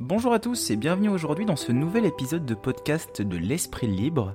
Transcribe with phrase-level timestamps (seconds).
[0.00, 4.34] Bonjour à tous et bienvenue aujourd'hui dans ce nouvel épisode de podcast de l'Esprit Libre.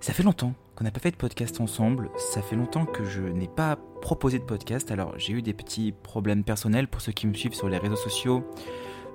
[0.00, 3.22] Ça fait longtemps qu'on n'a pas fait de podcast ensemble, ça fait longtemps que je
[3.22, 7.28] n'ai pas proposé de podcast, alors j'ai eu des petits problèmes personnels pour ceux qui
[7.28, 8.44] me suivent sur les réseaux sociaux.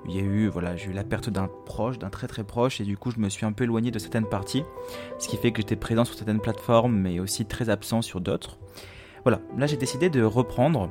[0.08, 2.80] Il y a eu, voilà, j'ai eu la perte d'un proche, d'un très très proche,
[2.80, 4.64] et du coup je me suis un peu éloigné de certaines parties,
[5.18, 8.56] ce qui fait que j'étais présent sur certaines plateformes, mais aussi très absent sur d'autres.
[9.24, 10.88] Voilà, là j'ai décidé de reprendre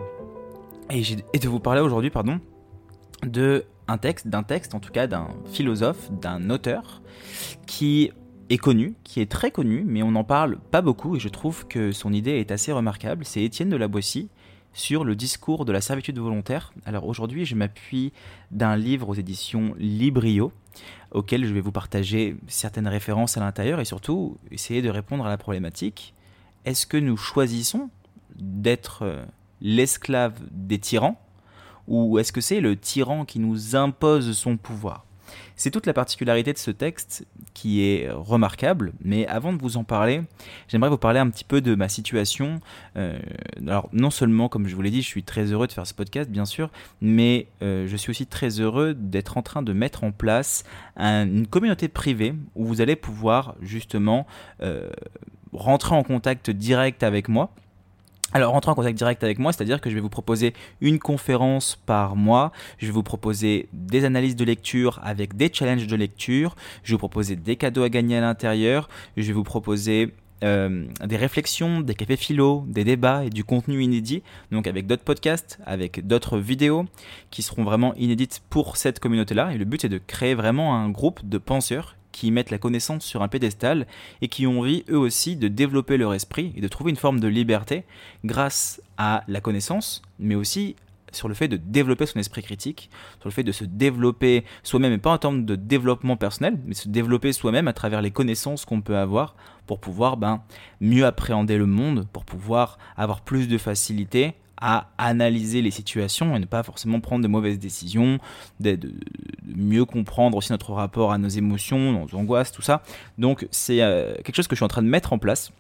[0.92, 2.40] et, de vous parler aujourd'hui, pardon,
[3.24, 7.02] de un texte, d'un texte en tout cas, d'un philosophe, d'un auteur
[7.68, 8.12] qui
[8.50, 11.68] est connu, qui est très connu, mais on n'en parle pas beaucoup et je trouve
[11.68, 13.26] que son idée est assez remarquable.
[13.26, 14.30] C'est Étienne de la Boissy
[14.74, 16.74] sur le discours de la servitude volontaire.
[16.86, 18.14] Alors aujourd'hui, je m'appuie
[18.52, 20.52] d'un livre aux éditions Librio,
[21.12, 25.30] auquel je vais vous partager certaines références à l'intérieur et surtout essayer de répondre à
[25.30, 26.14] la problématique.
[26.66, 27.90] Est-ce que nous choisissons
[28.36, 29.26] d'être euh,
[29.62, 31.20] l'esclave des tyrans?
[31.88, 35.06] Ou est-ce que c'est le tyran qui nous impose son pouvoir?
[35.56, 39.84] C'est toute la particularité de ce texte qui est remarquable, mais avant de vous en
[39.84, 40.24] parler,
[40.68, 42.60] j'aimerais vous parler un petit peu de ma situation.
[42.98, 43.20] Euh,
[43.62, 45.94] alors non seulement, comme je vous l'ai dit, je suis très heureux de faire ce
[45.94, 50.04] podcast, bien sûr, mais euh, je suis aussi très heureux d'être en train de mettre
[50.04, 50.64] en place
[50.98, 54.26] une communauté privée où vous allez pouvoir justement
[54.62, 54.90] euh,
[55.54, 57.54] rentrer en contact direct avec moi
[58.34, 61.78] alors, rentrez en contact direct avec moi, c'est-à-dire que je vais vous proposer une conférence
[61.86, 66.56] par mois, je vais vous proposer des analyses de lecture avec des challenges de lecture,
[66.84, 68.88] je vais vous proposer des cadeaux à gagner à l'intérieur,
[69.18, 73.84] je vais vous proposer euh, des réflexions, des cafés philo, des débats et du contenu
[73.84, 76.86] inédit, donc avec d'autres podcasts, avec d'autres vidéos
[77.30, 79.54] qui seront vraiment inédites pour cette communauté-là.
[79.54, 83.06] Et le but est de créer vraiment un groupe de penseurs qui mettent la connaissance
[83.06, 83.88] sur un pédestal
[84.22, 87.20] et qui ont envie eux aussi de développer leur esprit et de trouver une forme
[87.20, 87.84] de liberté
[88.26, 90.76] grâce à la connaissance, mais aussi
[91.12, 92.90] sur le fait de développer son esprit critique,
[93.20, 96.74] sur le fait de se développer soi-même, et pas en termes de développement personnel, mais
[96.74, 99.36] se développer soi-même à travers les connaissances qu'on peut avoir
[99.68, 100.42] pour pouvoir ben,
[100.80, 106.40] mieux appréhender le monde, pour pouvoir avoir plus de facilité à analyser les situations et
[106.40, 108.20] ne pas forcément prendre de mauvaises décisions,
[108.60, 108.78] de,
[109.44, 112.84] mieux comprendre aussi notre rapport à nos émotions, nos angoisses, tout ça.
[113.18, 115.52] Donc c'est euh, quelque chose que je suis en train de mettre en place.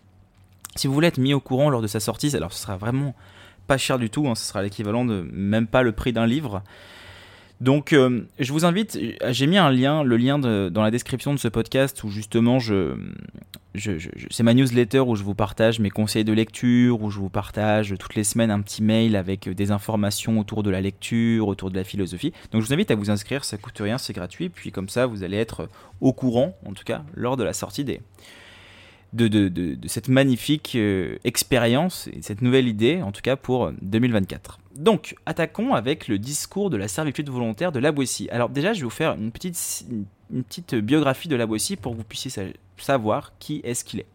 [0.75, 3.13] Si vous voulez être mis au courant lors de sa sortie, alors ce sera vraiment
[3.67, 6.61] pas cher du tout, hein, ce sera l'équivalent de même pas le prix d'un livre.
[7.61, 8.99] Donc, euh, je vous invite,
[9.29, 12.95] j'ai mis un lien, le lien dans la description de ce podcast où justement je,
[14.31, 17.93] c'est ma newsletter où je vous partage mes conseils de lecture, où je vous partage
[17.99, 21.75] toutes les semaines un petit mail avec des informations autour de la lecture, autour de
[21.75, 22.33] la philosophie.
[22.51, 25.05] Donc, je vous invite à vous inscrire, ça coûte rien, c'est gratuit, puis comme ça,
[25.05, 25.69] vous allez être
[26.01, 28.01] au courant, en tout cas, lors de la sortie des,
[29.13, 34.59] de, cette magnifique euh, expérience et cette nouvelle idée, en tout cas pour 2024.
[34.75, 38.29] Donc, attaquons avec le discours de la servitude volontaire de La Boétie.
[38.31, 39.85] Alors déjà, je vais vous faire une petite,
[40.31, 42.31] une petite biographie de La Boétie pour que vous puissiez
[42.77, 44.07] savoir qui est-ce qu'il est.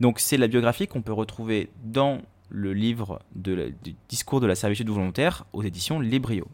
[0.00, 2.20] Donc, c'est la biographie qu'on peut retrouver dans
[2.50, 6.46] le livre de du discours de la servitude volontaire aux éditions Librio.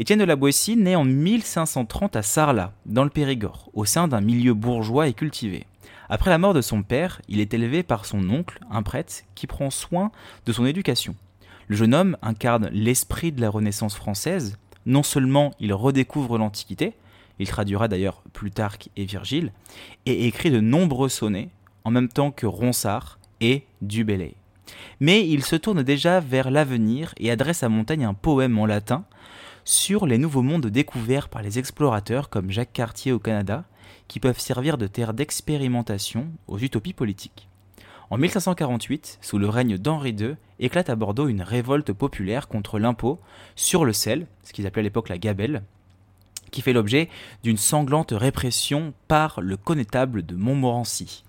[0.00, 0.36] Étienne de la
[0.76, 5.66] naît en 1530 à Sarlat, dans le Périgord, au sein d'un milieu bourgeois et cultivé.
[6.08, 9.46] Après la mort de son père, il est élevé par son oncle, un prêtre, qui
[9.46, 10.10] prend soin
[10.46, 11.14] de son éducation.
[11.66, 14.56] Le jeune homme incarne l'esprit de la Renaissance française.
[14.86, 16.94] Non seulement il redécouvre l'Antiquité,
[17.38, 19.52] il traduira d'ailleurs Plutarque et Virgile,
[20.06, 21.50] et écrit de nombreux sonnets,
[21.84, 24.06] en même temps que Ronsard et Du.
[25.00, 29.04] Mais il se tourne déjà vers l'avenir et adresse à Montaigne un poème en latin
[29.64, 33.64] sur les nouveaux mondes découverts par les explorateurs comme Jacques Cartier au Canada,
[34.08, 37.48] qui peuvent servir de terre d'expérimentation aux utopies politiques.
[38.10, 43.20] En 1548, sous le règne d'Henri II, éclate à Bordeaux une révolte populaire contre l'impôt
[43.54, 45.62] sur le sel, ce qu'ils appelaient à l'époque la gabelle,
[46.50, 47.10] qui fait l'objet
[47.42, 51.22] d'une sanglante répression par le connétable de Montmorency.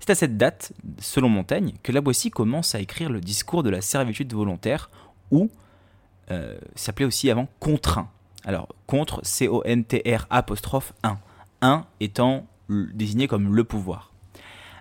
[0.00, 3.70] C'est à cette date, selon Montaigne, que la Boissy commence à écrire le discours de
[3.70, 4.90] la servitude volontaire,
[5.30, 5.50] ou
[6.30, 8.10] euh, s'appelait aussi avant contraint.
[8.44, 11.18] Alors, contre, C-O-N-T-R apostrophe 1.
[11.64, 14.12] 1 étant désigné comme le pouvoir.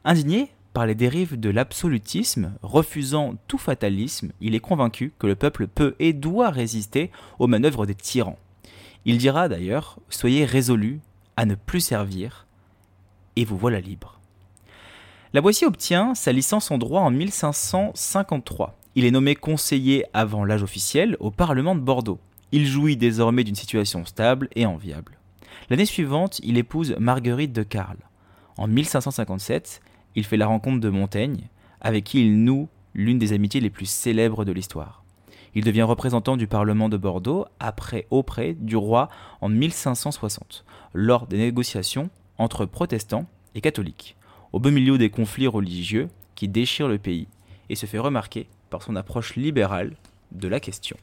[0.03, 5.67] Indigné par les dérives de l'absolutisme, refusant tout fatalisme, il est convaincu que le peuple
[5.67, 7.09] peut et doit résister
[7.39, 8.39] aux manœuvres des tyrans.
[9.05, 10.99] Il dira d'ailleurs Soyez résolus
[11.37, 12.47] à ne plus servir,
[13.35, 14.19] et vous voilà libre.
[15.33, 18.77] La Boissier obtient sa licence en droit en 1553.
[18.95, 22.19] Il est nommé conseiller avant l'âge officiel au Parlement de Bordeaux.
[22.51, 25.17] Il jouit désormais d'une situation stable et enviable.
[25.69, 27.97] L'année suivante, il épouse Marguerite de Carle.
[28.57, 29.81] En 1557,
[30.15, 31.49] il fait la rencontre de Montaigne,
[31.81, 35.03] avec qui il noue l'une des amitiés les plus célèbres de l'histoire.
[35.55, 39.09] Il devient représentant du Parlement de Bordeaux après auprès du roi
[39.41, 44.15] en 1560, lors des négociations entre protestants et catholiques,
[44.51, 47.27] au beau milieu des conflits religieux qui déchirent le pays,
[47.69, 49.95] et se fait remarquer par son approche libérale
[50.31, 50.97] de la question.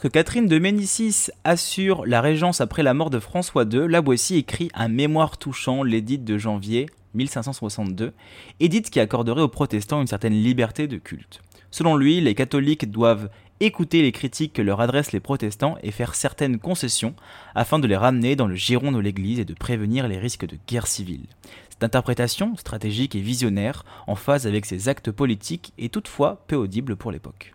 [0.00, 4.36] Que Catherine de Médicis assure la régence après la mort de François II, La Boétie
[4.36, 8.14] écrit un mémoire touchant l'édit de janvier 1562,
[8.60, 11.42] édite qui accorderait aux protestants une certaine liberté de culte.
[11.70, 13.28] Selon lui, les catholiques doivent
[13.60, 17.14] écouter les critiques que leur adressent les protestants et faire certaines concessions
[17.54, 20.56] afin de les ramener dans le giron de l'Église et de prévenir les risques de
[20.66, 21.26] guerre civile.
[21.68, 26.96] Cette interprétation, stratégique et visionnaire, en phase avec ses actes politiques, est toutefois peu audible
[26.96, 27.52] pour l'époque.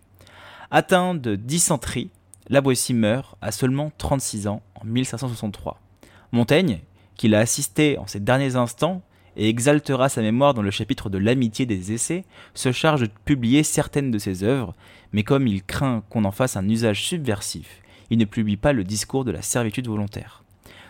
[0.70, 2.12] Atteint de dysenterie,
[2.48, 5.80] la Boétie meurt à seulement 36 ans en 1563.
[6.32, 6.80] Montaigne,
[7.16, 9.02] qui l'a assisté en ses derniers instants
[9.38, 13.64] et exaltera sa mémoire dans le chapitre de l'amitié des essais, se charge de publier
[13.64, 14.76] certaines de ses œuvres,
[15.12, 18.84] mais comme il craint qu'on en fasse un usage subversif, il ne publie pas le
[18.84, 20.44] discours de la servitude volontaire.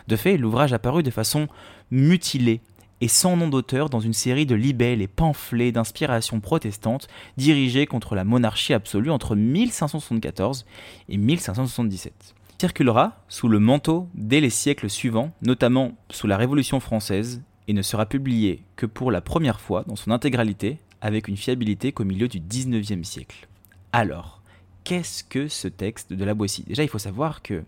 [0.08, 1.48] De fait, l'ouvrage apparut de façon
[1.90, 2.60] mutilée
[3.00, 8.14] et sans nom d'auteur dans une série de libelles et pamphlets d'inspiration protestante dirigés contre
[8.14, 10.64] la monarchie absolue entre 1574
[11.08, 12.12] et 1577.
[12.50, 17.72] Il circulera sous le manteau dès les siècles suivants, notamment sous la Révolution française, et
[17.72, 22.04] ne sera publié que pour la première fois dans son intégralité avec une fiabilité qu'au
[22.04, 23.48] milieu du 19e siècle.
[23.92, 24.40] Alors,
[24.84, 27.64] qu'est-ce que ce texte de la Déjà, il faut savoir que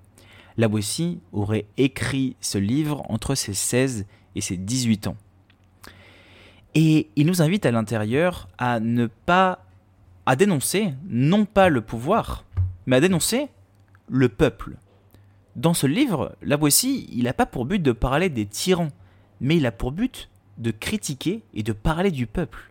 [0.56, 0.69] la
[1.32, 4.06] aurait écrit ce livre entre ses 16
[4.38, 5.17] et ses 18 ans.
[6.75, 9.64] Et il nous invite à l'intérieur à ne pas
[10.26, 12.44] à dénoncer non pas le pouvoir,
[12.87, 13.49] mais à dénoncer
[14.08, 14.76] le peuple.
[15.56, 18.90] Dans ce livre, la Boétie, il n'a pas pour but de parler des tyrans,
[19.40, 22.70] mais il a pour but de critiquer et de parler du peuple.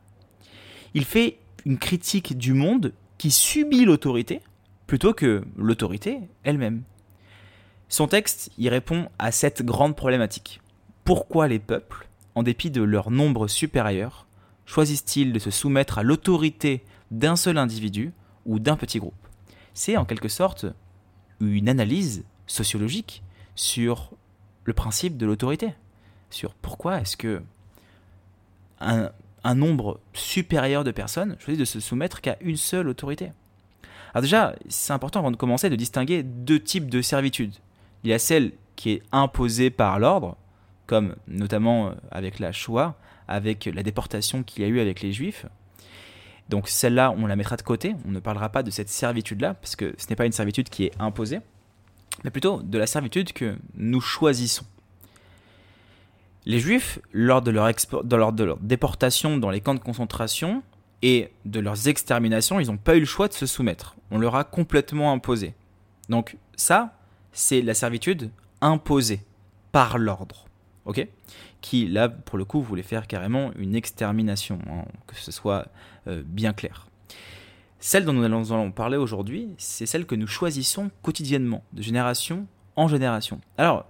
[0.94, 4.42] Il fait une critique du monde qui subit l'autorité
[4.86, 6.84] plutôt que l'autorité elle-même.
[7.90, 10.62] Son texte y répond à cette grande problématique.
[11.08, 12.06] Pourquoi les peuples,
[12.36, 14.28] en dépit de leur nombre supérieur,
[14.66, 18.12] choisissent-ils de se soumettre à l'autorité d'un seul individu
[18.46, 19.16] ou d'un petit groupe?
[19.74, 20.66] C'est en quelque sorte
[21.40, 23.24] une analyse sociologique
[23.56, 24.12] sur
[24.66, 25.76] le principe de l'autorité,
[26.30, 27.42] sur pourquoi est-ce que
[28.82, 29.10] un,
[29.56, 33.32] nombre supérieur de personnes choisit de se soumettre qu'à une seule autorité?
[34.14, 37.54] Alors déjà, c'est important avant de commencer de distinguer deux types de servitude.
[38.04, 40.36] Il y a celle qui est imposée par l'ordre,
[40.88, 42.96] comme notamment euh, avec la Shoah,
[43.28, 45.46] avec la déportation qu'il y a eu avec les Juifs.
[46.50, 49.76] Donc celle-là, on la mettra de côté, on ne parlera pas de cette servitude-là, parce
[49.76, 51.42] que ce n'est pas une servitude qui est imposée,
[52.24, 54.66] mais plutôt de la servitude que nous choisissons.
[56.46, 60.64] Les Juifs, lors de leur, de leur déportation dans les camps de concentration
[61.02, 63.98] et de leurs exterminations, ils n'ont pas eu le choix de se soumettre.
[64.12, 65.54] On leur a complètement imposé.
[66.08, 66.94] Donc ça,
[67.34, 68.32] c'est la servitude
[68.62, 69.20] imposée
[69.74, 70.47] par l'ordre
[70.88, 71.08] ok
[71.62, 75.68] Qui, là, pour le coup, voulait faire carrément une extermination, hein, que ce soit
[76.08, 76.88] euh, bien clair.
[77.80, 82.88] Celle dont nous allons parler aujourd'hui, c'est celle que nous choisissons quotidiennement, de génération en
[82.88, 83.40] génération.
[83.58, 83.86] Alors,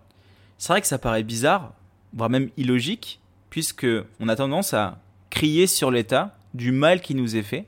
[0.58, 1.74] c'est vrai que ça paraît bizarre,
[2.14, 3.88] voire même illogique, puisque
[4.20, 7.66] on a tendance à crier sur l'État du mal qui nous est fait.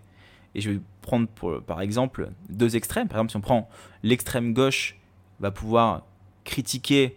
[0.56, 1.28] Et je vais prendre
[1.62, 3.08] par exemple deux extrêmes.
[3.08, 3.70] Par exemple, si on prend
[4.04, 4.98] l'extrême gauche,
[5.40, 6.04] va pouvoir
[6.44, 7.16] critiquer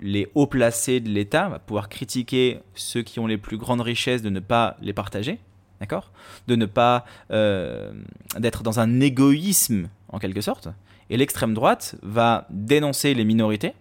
[0.00, 4.22] les hauts placés de l'État, va pouvoir critiquer ceux qui ont les plus grandes richesses
[4.22, 5.38] de ne pas les partager,
[5.80, 6.10] d'accord?
[6.48, 7.92] De ne pas euh,
[8.38, 10.68] d'être dans un égoïsme en quelque sorte.
[11.10, 13.72] Et l'extrême droite va dénoncer les minorités,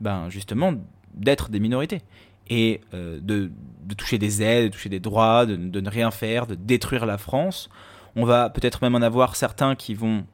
[0.00, 0.74] ben justement
[1.14, 2.02] d'être des minorités
[2.50, 3.50] et euh, de,
[3.96, 7.16] toucher des aides, de toucher des droits, de, de, ne rien faire, de détruire la
[7.16, 7.70] France.
[8.16, 10.26] On va peut-être même en avoir certains qui vont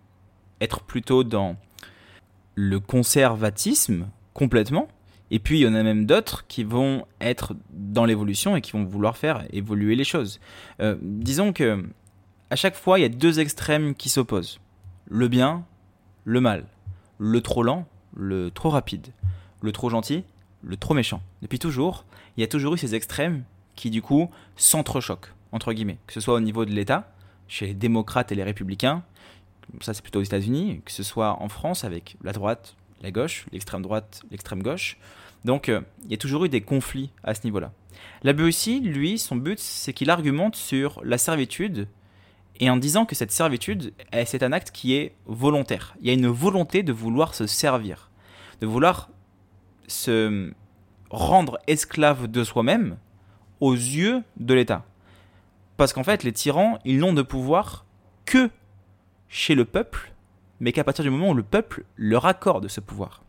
[0.60, 1.56] être plutôt dans
[2.54, 4.88] le conservatisme complètement,
[5.30, 8.72] et puis il y en a même d'autres qui vont être dans l'évolution et qui
[8.72, 10.40] vont vouloir faire évoluer les choses.
[10.80, 11.84] Euh, disons que
[12.50, 14.58] à chaque fois, il y a deux extrêmes qui s'opposent.
[15.08, 15.64] Le bien,
[16.24, 16.66] le mal.
[17.18, 19.08] Le trop lent, le trop rapide.
[19.62, 20.24] Le trop gentil,
[20.62, 21.22] le trop méchant.
[21.42, 22.04] Depuis toujours,
[22.36, 23.44] il y a toujours eu ces extrêmes
[23.76, 25.98] qui du coup s'entrechoquent, entre guillemets.
[26.08, 27.12] Que ce soit au niveau de l'État,
[27.46, 29.04] chez les démocrates et les républicains,
[29.80, 33.46] ça c'est plutôt aux États-Unis, que ce soit en France avec la droite, la gauche,
[33.52, 34.98] l'extrême droite, l'extrême gauche.
[35.44, 37.72] Donc euh, il y a toujours eu des conflits à ce niveau-là.
[38.22, 41.88] La Boétie, lui, son but, c'est qu'il argumente sur la servitude
[42.60, 43.94] et en disant que cette servitude,
[44.26, 45.94] c'est un acte qui est volontaire.
[46.00, 48.10] Il y a une volonté de vouloir se servir,
[48.60, 49.08] de vouloir
[49.86, 50.52] se
[51.08, 52.98] rendre esclave de soi-même
[53.60, 54.84] aux yeux de l'État.
[55.78, 57.86] Parce qu'en fait, les tyrans, ils n'ont de pouvoir
[58.26, 58.50] que
[59.28, 60.09] chez le peuple,
[60.60, 63.22] mais qu'à partir du moment où le peuple leur accorde ce pouvoir.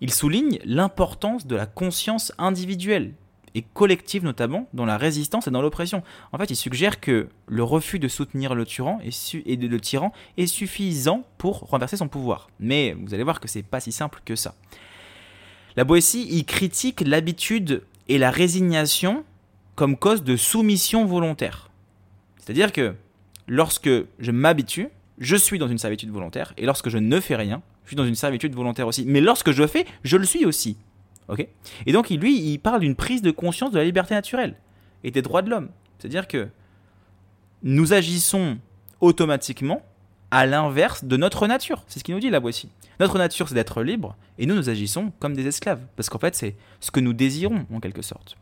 [0.00, 3.14] Il souligne l'importance de la conscience individuelle
[3.54, 6.02] et collective notamment dans la résistance et dans l'oppression.
[6.32, 10.46] En fait, il suggère que le refus de soutenir le tyran et le tyran est
[10.46, 12.48] suffisant pour renverser son pouvoir.
[12.60, 14.54] Mais vous allez voir que c'est pas si simple que ça.
[15.76, 19.24] La Boétie y critique l'habitude et la résignation
[19.74, 21.70] comme cause de soumission volontaire.
[22.38, 22.94] C'est-à-dire que
[23.46, 27.62] lorsque je m'habitue, je suis dans une servitude volontaire, et lorsque je ne fais rien,
[27.84, 29.04] je suis dans une servitude volontaire aussi.
[29.06, 30.76] Mais lorsque je fais, je le suis aussi.
[31.28, 31.46] Ok?
[31.86, 34.56] Et donc, lui, il parle d'une prise de conscience de la liberté naturelle
[35.04, 35.70] et des droits de l'homme.
[35.98, 36.48] C'est-à-dire que
[37.62, 38.58] nous agissons
[39.00, 39.82] automatiquement
[40.30, 41.84] à l'inverse de notre nature.
[41.88, 42.68] C'est ce qu'il nous dit là voici.
[43.00, 45.80] Notre nature, c'est d'être libre, et nous, nous agissons comme des esclaves.
[45.96, 48.36] Parce qu'en fait, c'est ce que nous désirons, en quelque sorte.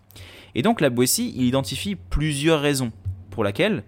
[0.55, 2.91] Et donc, la Boétie, il identifie plusieurs raisons
[3.31, 3.85] pour lesquelles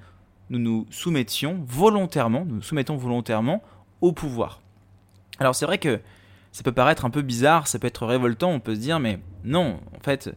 [0.51, 3.63] nous nous soumettions volontairement, nous nous soumettons volontairement
[4.01, 4.61] au pouvoir.
[5.39, 6.01] Alors, c'est vrai que
[6.53, 9.21] ça peut paraître un peu bizarre, ça peut être révoltant, on peut se dire, mais
[9.45, 10.31] non, en fait,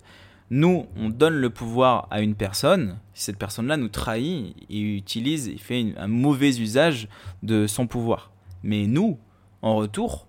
[0.50, 5.48] nous, on donne le pouvoir à une personne, si cette personne-là nous trahit, il utilise,
[5.48, 7.08] il fait un mauvais usage
[7.42, 8.32] de son pouvoir.
[8.62, 9.18] Mais nous,
[9.62, 10.28] en retour,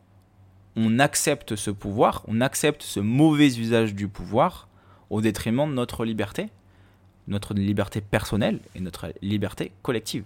[0.76, 4.68] on accepte ce pouvoir, on accepte ce mauvais usage du pouvoir
[5.10, 6.48] au détriment de notre liberté,
[7.28, 10.24] notre liberté personnelle et notre liberté collective.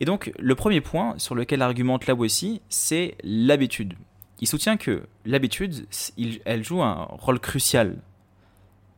[0.00, 3.94] Et donc, le premier point sur lequel argumente Lavoisier, c'est l'habitude.
[4.40, 5.86] Il soutient que l'habitude,
[6.44, 7.96] elle joue un rôle crucial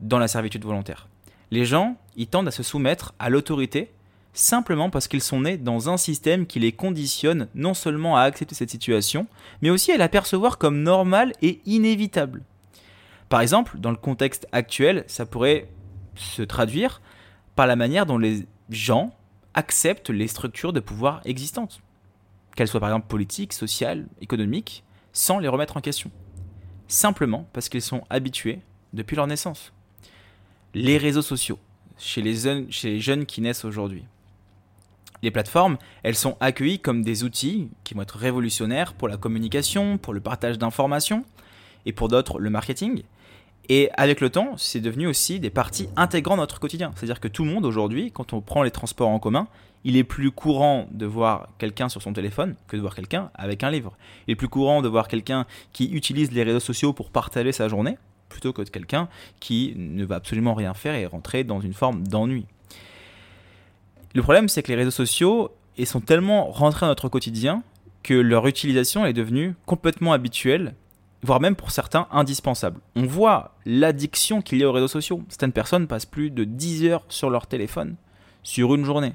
[0.01, 1.09] dans la servitude volontaire.
[1.51, 3.91] Les gens, ils tendent à se soumettre à l'autorité
[4.33, 8.55] simplement parce qu'ils sont nés dans un système qui les conditionne non seulement à accepter
[8.55, 9.27] cette situation,
[9.63, 12.43] mais aussi à la percevoir comme normale et inévitable.
[13.29, 15.69] Par exemple, dans le contexte actuel, ça pourrait
[16.17, 17.01] se traduire
[17.57, 19.15] par la manière dont les gens
[19.55, 21.81] acceptent les structures de pouvoir existantes,
[22.57, 26.11] qu'elles soient par exemple politiques, sociales, économiques, sans les remettre en question.
[26.89, 28.61] Simplement parce qu'ils sont habitués
[28.93, 29.73] depuis leur naissance
[30.75, 31.59] les réseaux sociaux
[31.97, 32.35] chez les,
[33.01, 34.05] jeunes, qui naissent aujourd'hui.
[35.23, 39.97] Les plateformes, elles sont accueillies comme des outils qui vont être révolutionnaires pour la communication,
[39.97, 41.25] pour le partage d'informations
[41.87, 43.05] et pour d'autres le marketing.
[43.69, 46.93] Et avec le temps, c'est devenu aussi des parties intégrant notre quotidien.
[46.95, 49.49] C'est-à-dire que tout le monde aujourd'hui, quand on prend les transports en commun,
[49.85, 53.63] il est plus courant de voir quelqu'un sur son téléphone que de voir quelqu'un avec
[53.63, 53.97] un livre.
[54.27, 57.69] Il est plus courant de voir quelqu'un qui utilise les réseaux sociaux pour partager sa
[57.69, 57.97] journée
[58.29, 59.09] plutôt que de quelqu'un
[59.41, 62.47] qui ne va absolument rien faire et rentrer dans une forme d'ennui.
[64.15, 65.53] Le problème, c'est que les réseaux sociaux
[65.85, 67.63] sont tellement rentrés dans notre quotidien
[68.03, 70.75] que leur utilisation est devenue complètement habituelle,
[71.25, 72.81] voire même pour certains indispensable.
[72.97, 75.23] On voit l'addiction qu'il y a aux réseaux sociaux.
[75.29, 77.97] Certaines personnes passent plus de 10 heures sur leur téléphone
[78.43, 79.15] sur une journée.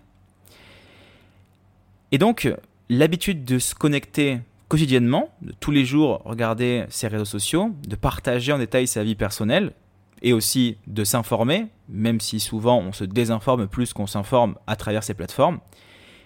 [2.12, 2.52] Et donc,
[2.90, 8.52] l'habitude de se connecter quotidiennement, de tous les jours regarder ses réseaux sociaux, de partager
[8.52, 9.74] en détail sa vie personnelle
[10.22, 15.04] et aussi de s'informer, même si souvent on se désinforme plus qu'on s'informe à travers
[15.04, 15.60] ces plateformes,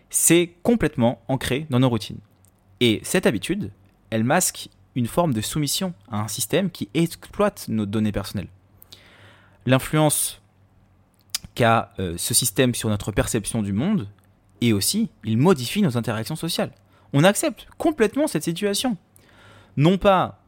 [0.09, 2.19] c'est complètement ancré dans nos routines.
[2.79, 3.71] Et cette habitude,
[4.09, 8.49] elle masque une forme de soumission à un système qui exploite nos données personnelles.
[9.65, 10.41] L'influence
[11.55, 14.07] qu'a euh, ce système sur notre perception du monde,
[14.61, 16.71] et aussi, il modifie nos interactions sociales
[17.13, 18.97] on accepte complètement cette situation.
[19.77, 20.39] Non pas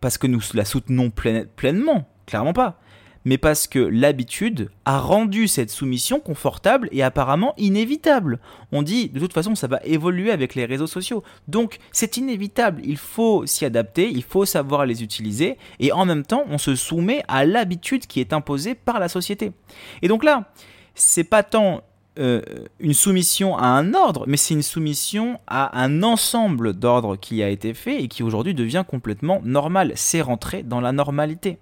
[0.00, 2.80] parce que nous la soutenons pleinement, clairement pas,
[3.24, 8.38] mais parce que l'habitude a rendu cette soumission confortable et apparemment inévitable.
[8.72, 11.22] On dit de toute façon ça va évoluer avec les réseaux sociaux.
[11.48, 16.24] Donc c'est inévitable, il faut s'y adapter, il faut savoir les utiliser et en même
[16.24, 19.52] temps on se soumet à l'habitude qui est imposée par la société.
[20.02, 20.50] Et donc là,
[20.94, 21.82] c'est pas tant
[22.18, 22.42] euh,
[22.80, 27.48] une soumission à un ordre, mais c'est une soumission à un ensemble d'ordres qui a
[27.48, 29.92] été fait et qui aujourd'hui devient complètement normal.
[29.94, 31.58] C'est rentrer dans la normalité.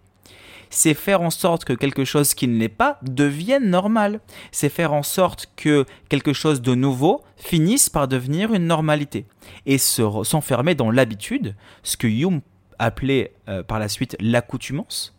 [0.70, 4.20] C'est faire en sorte que quelque chose qui ne l'est pas devienne normal.
[4.52, 9.26] C'est faire en sorte que quelque chose de nouveau finisse par devenir une normalité.
[9.66, 12.40] Et s'enfermer dans l'habitude, ce que Hume
[12.78, 15.18] appelait euh, par la suite l'accoutumance,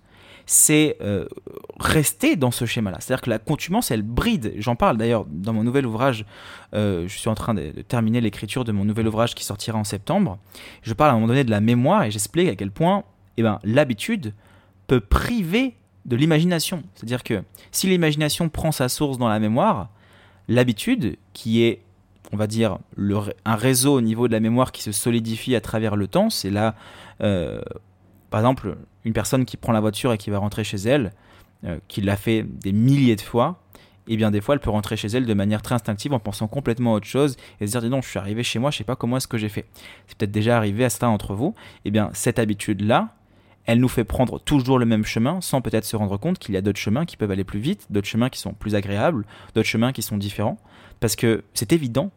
[0.49, 1.27] c'est euh,
[1.79, 2.97] rester dans ce schéma-là.
[2.99, 4.53] C'est-à-dire que la contumance, elle bride.
[4.57, 6.25] J'en parle d'ailleurs dans mon nouvel ouvrage.
[6.73, 9.83] Euh, je suis en train de, terminer l'écriture de mon nouvel ouvrage qui sortira en
[9.83, 10.39] septembre.
[10.81, 13.03] Je parle à un moment donné de la mémoire et j'explique à quel point
[13.37, 14.33] eh ben, l'habitude
[14.89, 16.83] peut priver de l'imagination.
[16.95, 19.89] C'est-à-dire que si l'imagination prend sa source dans la mémoire,
[20.47, 21.83] l'habitude, qui est
[22.31, 22.77] on va dire,
[23.45, 26.29] un réseau au niveau de la mémoire qui se solidifie à travers le temps.
[26.29, 26.75] C'est là,
[27.21, 27.61] euh,
[28.29, 31.11] par exemple, une personne qui prend la voiture et qui va rentrer chez elle,
[31.63, 33.59] euh, qui l'a fait des milliers de fois,
[34.07, 36.47] et bien des fois elle peut rentrer chez elle de manière très instinctive en pensant
[36.47, 38.77] complètement à autre chose et se dire dis non je suis arrivé chez moi je
[38.77, 39.65] sais pas comment est-ce que j'ai fait
[40.07, 41.53] c'est peut-être déjà arrivé à certains d'entre vous
[41.85, 43.13] et bien cette habitude là
[43.69, 46.57] elle nous fait prendre toujours le même chemin sans peut-être se rendre compte qu'il y
[46.57, 49.67] a d'autres chemins qui peuvent aller plus vite d'autres chemins qui sont plus agréables d'autres
[49.67, 50.57] chemins qui sont différents
[50.99, 52.09] parce que c'est évident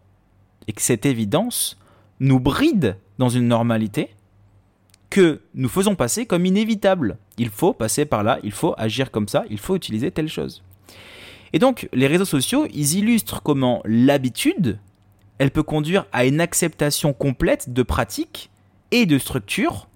[0.66, 1.78] et que cette évidence
[2.20, 4.08] nous bride dans une normalité
[5.10, 7.18] que nous faisons passer comme inévitable.
[7.36, 10.62] Il faut passer par là, il faut agir comme ça, il faut utiliser telle chose.
[11.52, 14.78] Et donc, les réseaux sociaux, ils illustrent comment l'habitude,
[15.36, 18.48] elle peut conduire à une acceptation complète de pratiques
[18.90, 19.88] et de structures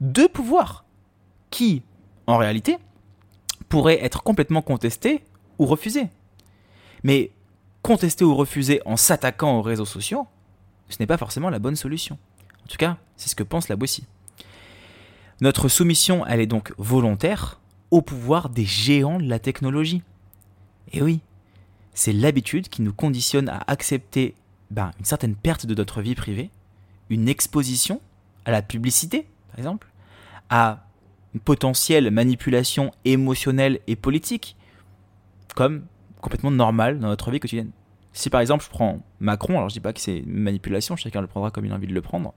[0.00, 0.85] de pouvoir
[1.50, 1.82] qui,
[2.26, 2.78] en réalité,
[3.68, 5.24] pourraient être complètement contestées
[5.58, 6.08] ou refusées.
[7.02, 7.30] Mais
[7.82, 10.26] contester ou refuser en s'attaquant aux réseaux sociaux,
[10.88, 12.18] ce n'est pas forcément la bonne solution.
[12.64, 14.04] En tout cas, c'est ce que pense la Boissy.
[15.40, 17.60] Notre soumission, elle est donc volontaire
[17.90, 20.02] au pouvoir des géants de la technologie.
[20.92, 21.20] Et oui,
[21.94, 24.34] c'est l'habitude qui nous conditionne à accepter
[24.70, 26.50] ben, une certaine perte de notre vie privée,
[27.10, 28.00] une exposition
[28.44, 29.88] à la publicité, par exemple,
[30.48, 30.85] à
[31.40, 34.56] potentielle manipulation émotionnelle et politique,
[35.54, 35.84] comme
[36.20, 37.70] complètement normale dans notre vie quotidienne.
[38.12, 41.26] Si par exemple je prends Macron, alors je dis pas que c'est manipulation, chacun le
[41.26, 42.32] prendra comme il a envie de le prendre,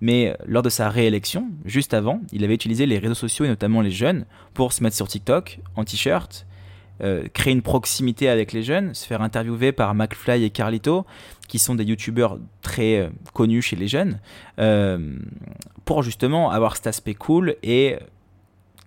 [0.00, 3.82] mais lors de sa réélection, juste avant, il avait utilisé les réseaux sociaux et notamment
[3.82, 6.46] les jeunes pour se mettre sur TikTok en t-shirt,
[7.02, 11.06] euh, créer une proximité avec les jeunes, se faire interviewer par McFly et Carlito,
[11.48, 14.20] qui sont des youtubeurs très euh, connus chez les jeunes,
[14.58, 15.16] euh,
[15.86, 17.96] pour justement avoir cet aspect cool et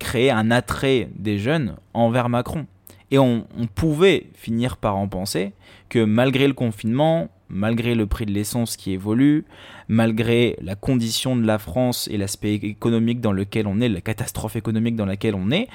[0.04, 2.68] créer un attrait des jeunes envers Macron.
[3.10, 5.54] Et on, pouvait finir par en penser
[5.90, 9.46] que malgré le confinement, malgré le prix de l'essence qui évolue,
[9.88, 14.56] malgré la condition de la France et l'aspect économique dans lequel on est, la catastrophe
[14.56, 15.68] économique dans laquelle on est,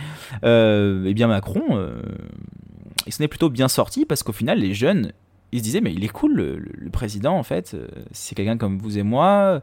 [0.45, 2.03] euh, eh bien Macron, euh,
[3.07, 5.13] il s'en est plutôt bien sorti parce qu'au final, les jeunes,
[5.53, 8.79] ils se disaient, mais il est cool, le, président, en fait, euh, c'est quelqu'un comme
[8.79, 9.63] vous et moi,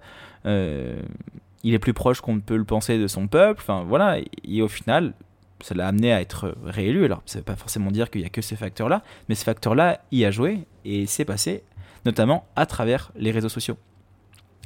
[1.65, 4.67] il est plus proche qu'on ne peut le penser de son peuple, voilà, et, au
[4.67, 5.15] final,
[5.61, 7.05] ça l'a amené à être réélu.
[7.05, 9.43] Alors, ça ne veut pas forcément dire qu'il n'y a que ces facteurs-là, mais ce
[9.43, 11.63] facteur-là y a joué et c'est passé
[12.05, 13.77] notamment à travers les réseaux sociaux.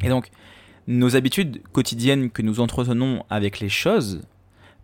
[0.04, 0.30] Et donc,
[0.88, 4.24] nos habitudes quotidiennes que nous entretenons avec les choses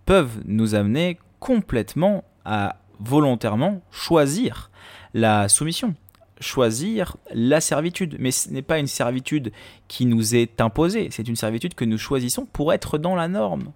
[0.05, 4.71] peuvent nous amener complètement à volontairement choisir
[5.13, 5.95] la soumission,
[6.39, 8.17] choisir la servitude.
[8.19, 9.51] Mais ce n'est pas une servitude
[9.87, 13.71] qui nous est imposée, c'est une servitude que nous choisissons pour être dans la norme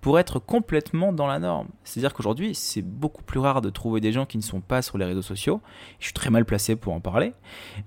[0.00, 1.68] pour être complètement dans la norme.
[1.84, 4.96] C'est-à-dire qu'aujourd'hui, c'est beaucoup plus rare de trouver des gens qui ne sont pas sur
[4.96, 5.60] les réseaux sociaux.
[5.98, 7.32] Je suis très mal placé pour en parler.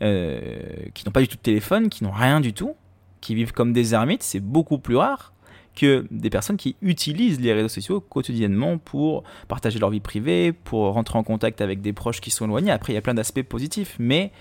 [0.01, 0.59] Euh,
[0.93, 2.75] qui n'ont pas du tout de téléphone, qui n'ont rien du tout,
[3.21, 4.23] qui vivent comme des ermites.
[4.23, 5.33] C'est beaucoup plus rare
[5.75, 10.93] que des personnes qui utilisent les réseaux sociaux quotidiennement pour partager leur vie privée, pour
[10.93, 12.71] rentrer en contact avec des proches qui sont éloignés.
[12.71, 14.31] Après, il y a plein d'aspects positifs, mais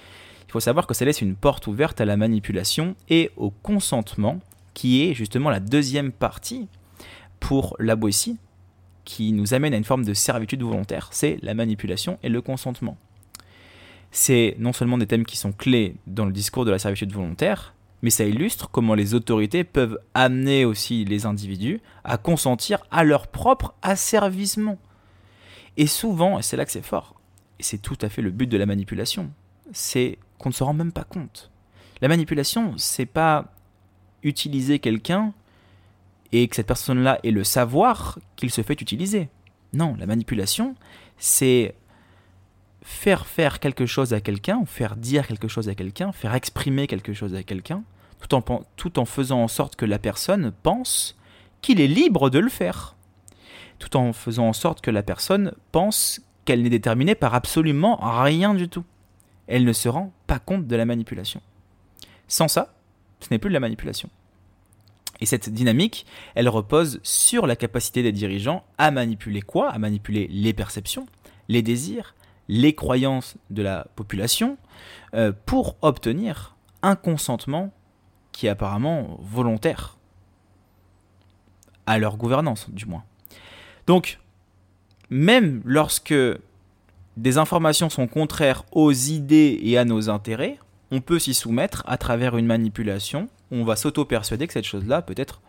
[0.49, 4.41] il faut savoir que ça laisse une porte ouverte à la manipulation et au consentement,
[4.75, 6.69] qui est justement la deuxième partie
[7.39, 8.37] pour la Boétie,
[9.05, 12.97] qui nous amène à une forme de servitude volontaire, c'est la manipulation et le consentement.
[14.13, 17.75] C'est non seulement des thèmes qui sont clés dans le discours de la servitude volontaire,
[18.03, 23.27] mais ça illustre comment les autorités peuvent amener aussi les individus à consentir à leur
[23.27, 24.79] propre asservissement.
[25.77, 27.21] Et souvent, et c'est là que c'est fort,
[27.59, 29.31] et c'est tout à fait le but de la manipulation,
[29.73, 31.51] c'est qu'on ne se rend même pas compte.
[32.01, 33.53] La manipulation, c'est pas
[34.23, 35.33] utiliser quelqu'un
[36.33, 39.29] et que cette personne-là ait le savoir qu'il se fait utiliser.
[39.73, 40.75] Non, la manipulation,
[41.19, 41.75] c'est
[42.83, 47.13] faire faire quelque chose à quelqu'un, faire dire quelque chose à quelqu'un, faire exprimer quelque
[47.13, 47.83] chose à quelqu'un,
[48.21, 48.43] tout en,
[48.77, 51.17] tout en faisant en sorte que la personne pense
[51.63, 52.97] qu'il est libre de le faire.
[53.79, 58.55] Tout en faisant en sorte que la personne pense qu'elle n'est déterminée par absolument rien
[58.55, 58.85] du tout.
[59.47, 61.41] Elle ne se rend pas compte de la manipulation.
[62.29, 62.75] Sans ça,
[63.21, 64.11] ce n'est plus de la manipulation.
[65.21, 69.71] Et cette dynamique, elle repose sur la capacité des dirigeants à manipuler quoi?
[69.71, 71.07] À manipuler les perceptions,
[71.49, 72.15] les désirs,
[72.51, 74.59] les croyances de la population
[75.15, 77.73] euh, pour obtenir un consentement
[78.33, 79.97] qui est apparemment volontaire.
[81.87, 83.05] À leur gouvernance, du moins.
[83.87, 84.19] Donc,
[85.11, 86.15] même lorsque
[87.17, 90.59] des informations sont contraires aux idées et à nos intérêts,
[90.91, 95.15] on peut s'y soumettre à travers une manipulation on va s'auto-persuader que cette chose-là peut
[95.17, 95.41] être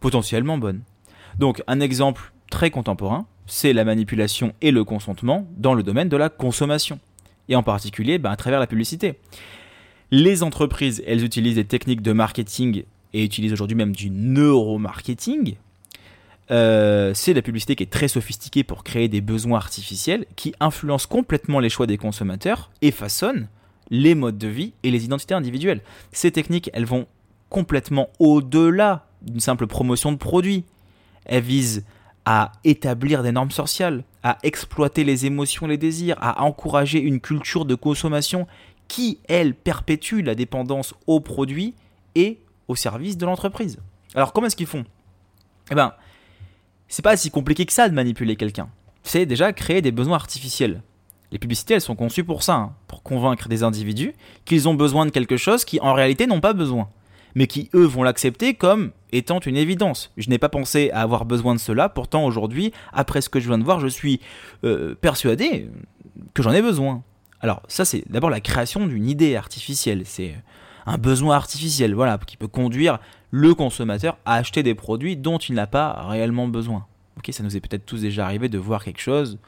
[0.00, 0.82] potentiellement bonne.
[1.38, 6.16] Donc un exemple très contemporain, c'est la manipulation et le consentement dans le domaine de
[6.16, 6.98] la consommation,
[7.48, 9.18] et en particulier ben, à travers la publicité.
[10.10, 15.56] Les entreprises, elles utilisent des techniques de marketing et utilisent aujourd'hui même du neuromarketing
[16.50, 21.08] euh, c'est la publicité qui est très sophistiquée pour créer des besoins artificiels qui influencent
[21.08, 23.48] complètement les choix des consommateurs et façonnent
[23.90, 25.80] les modes de vie et les identités individuelles.
[26.12, 27.06] Ces techniques, elles vont
[27.50, 30.64] complètement au-delà d'une simple promotion de produits.
[31.24, 31.84] Elles visent
[32.26, 37.64] à établir des normes sociales, à exploiter les émotions, les désirs, à encourager une culture
[37.64, 38.48] de consommation
[38.88, 41.74] qui, elle, perpétue la dépendance aux produits
[42.16, 43.78] et au service de l'entreprise.
[44.14, 44.84] Alors comment est-ce qu'ils font?
[45.70, 45.94] Eh ben,
[46.88, 48.68] c'est pas si compliqué que ça de manipuler quelqu'un.
[49.04, 50.82] C'est déjà créer des besoins artificiels.
[51.30, 55.06] Les publicités, elles sont conçues pour ça, hein, pour convaincre des individus qu'ils ont besoin
[55.06, 56.88] de quelque chose qui en réalité n'ont pas besoin,
[57.36, 60.10] mais qui eux vont l'accepter comme étant une évidence.
[60.16, 63.46] Je n'ai pas pensé à avoir besoin de cela, pourtant aujourd'hui, après ce que je
[63.46, 64.20] viens de voir, je suis
[64.64, 65.68] euh, persuadé
[66.32, 67.04] que j'en ai besoin.
[67.40, 70.34] Alors ça, c'est d'abord la création d'une idée artificielle, c'est
[70.86, 72.98] un besoin artificiel, voilà, qui peut conduire
[73.30, 76.86] le consommateur à acheter des produits dont il n'a pas réellement besoin.
[77.18, 79.38] Ok, ça nous est peut-être tous déjà arrivé de voir quelque chose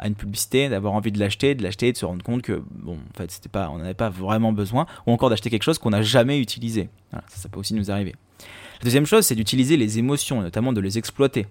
[0.00, 2.94] à une publicité, d'avoir envie de l'acheter, de l'acheter, de se rendre compte que bon,
[2.94, 5.90] en fait, c'était pas, on n'avait pas vraiment besoin, ou encore d'acheter quelque chose qu'on
[5.90, 6.88] n'a jamais utilisé.
[7.12, 8.14] ça, ça peut aussi nous arriver.
[8.80, 11.46] La deuxième chose, c'est d'utiliser les émotions, notamment de les exploiter.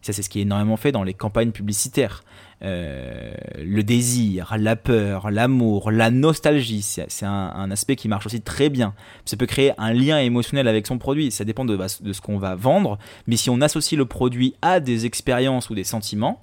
[0.00, 2.24] Ça, c'est ce qui est énormément fait dans les campagnes publicitaires.
[2.62, 8.68] Euh, le désir, la peur, l'amour, la nostalgie, c'est un, aspect qui marche aussi très
[8.68, 8.94] bien.
[9.24, 11.30] Ça peut créer un lien émotionnel avec son produit.
[11.30, 12.98] Ça dépend de, de ce qu'on va vendre.
[13.28, 16.42] Mais si on associe le produit à des expériences ou des sentiments,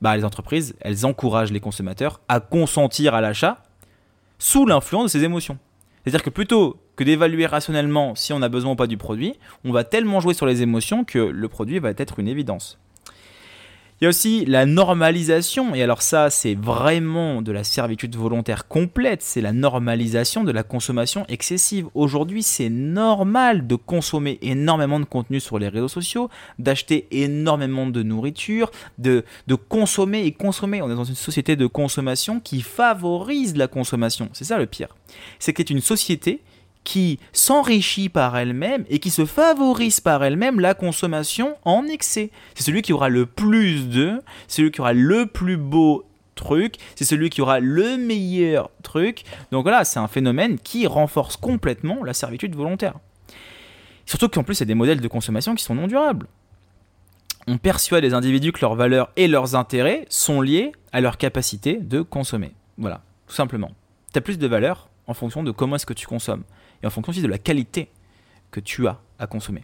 [0.00, 3.62] bah, les entreprises, elles encouragent les consommateurs à consentir à l'achat
[4.38, 5.58] sous l'influence de ces émotions.
[6.02, 9.34] C'est-à-dire que plutôt que d'évaluer rationnellement si on a besoin ou pas du produit,
[9.64, 12.78] on va tellement jouer sur les émotions que le produit va être une évidence.
[14.00, 18.66] Il y a aussi la normalisation, et alors ça c'est vraiment de la servitude volontaire
[18.66, 21.86] complète, c'est la normalisation de la consommation excessive.
[21.92, 28.02] Aujourd'hui c'est normal de consommer énormément de contenu sur les réseaux sociaux, d'acheter énormément de
[28.02, 30.80] nourriture, de, de consommer et consommer.
[30.80, 34.96] On est dans une société de consommation qui favorise la consommation, c'est ça le pire.
[35.38, 36.40] C'est que c'est une société
[36.84, 42.30] qui s'enrichit par elle-même et qui se favorise par elle-même la consommation en excès.
[42.54, 46.76] C'est celui qui aura le plus de, c'est celui qui aura le plus beau truc,
[46.96, 49.24] c'est celui qui aura le meilleur truc.
[49.52, 52.94] Donc voilà, c'est un phénomène qui renforce complètement la servitude volontaire.
[54.06, 56.26] Surtout qu'en plus, c'est des modèles de consommation qui sont non durables.
[57.46, 61.76] On perçoit les individus que leurs valeurs et leurs intérêts sont liés à leur capacité
[61.76, 62.52] de consommer.
[62.78, 63.70] Voilà, tout simplement.
[64.12, 66.44] Tu as plus de valeur en fonction de comment est-ce que tu consommes
[66.82, 67.90] et en fonction aussi de la qualité
[68.50, 69.62] que tu as à consommer.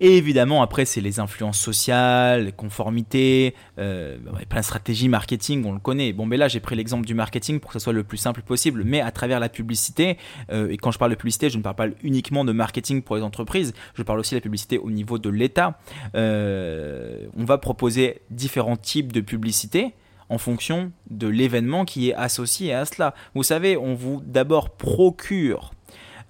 [0.00, 5.72] Et évidemment, après, c'est les influences sociales, les conformités, euh, plein de stratégies marketing, on
[5.72, 6.12] le connaît.
[6.12, 8.42] Bon, mais là, j'ai pris l'exemple du marketing pour que ce soit le plus simple
[8.42, 10.18] possible, mais à travers la publicité,
[10.50, 13.16] euh, et quand je parle de publicité, je ne parle pas uniquement de marketing pour
[13.16, 15.78] les entreprises, je parle aussi de la publicité au niveau de l'État.
[16.14, 19.94] Euh, on va proposer différents types de publicité
[20.28, 23.14] en fonction de l'événement qui est associé à cela.
[23.34, 25.72] Vous savez, on vous d'abord procure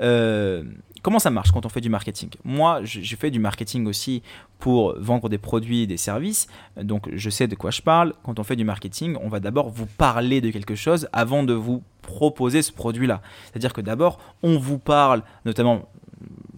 [0.00, 0.64] euh,
[1.02, 2.30] comment ça marche quand on fait du marketing?
[2.44, 4.22] Moi, j'ai fait du marketing aussi
[4.58, 8.14] pour vendre des produits et des services, donc je sais de quoi je parle.
[8.24, 11.52] Quand on fait du marketing, on va d'abord vous parler de quelque chose avant de
[11.52, 13.20] vous proposer ce produit-là.
[13.44, 15.88] C'est-à-dire que d'abord, on vous parle, notamment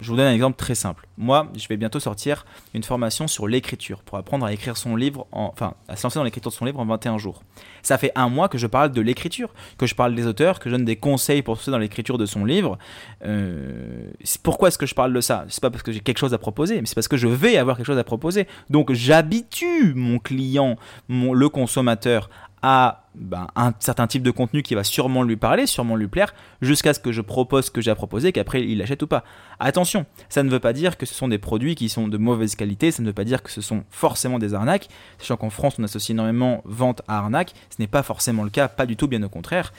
[0.00, 1.06] je vous donne un exemple très simple.
[1.16, 5.26] Moi, je vais bientôt sortir une formation sur l'écriture pour apprendre à écrire son livre,
[5.32, 7.42] enfin, à se lancer dans l'écriture de son livre en 21 jours.
[7.82, 10.68] Ça fait un mois que je parle de l'écriture, que je parle des auteurs, que
[10.68, 12.78] je donne des conseils pour se dans l'écriture de son livre.
[13.24, 14.10] Euh,
[14.42, 15.44] pourquoi est-ce que je parle de ça?
[15.48, 17.56] C'est pas parce que j'ai quelque chose à proposer, mais c'est parce que je vais
[17.56, 18.46] avoir quelque chose à proposer.
[18.70, 20.76] Donc, j'habitue mon client,
[21.08, 22.28] mon, le consommateur,
[22.62, 26.34] à ben, un certain type de contenu qui va sûrement lui parler, sûrement lui plaire,
[26.60, 29.24] jusqu'à ce que je propose ce que j'ai à proposer, qu'après il l'achète ou pas.
[29.58, 32.54] Attention, ça ne veut pas dire que ce sont des produits qui sont de mauvaise
[32.54, 35.76] qualité, ça ne veut pas dire que ce sont forcément des arnaques, sachant qu'en France
[35.78, 39.08] on associe énormément vente à arnaque, ce n'est pas forcément le cas, pas du tout,
[39.08, 39.72] bien au contraire.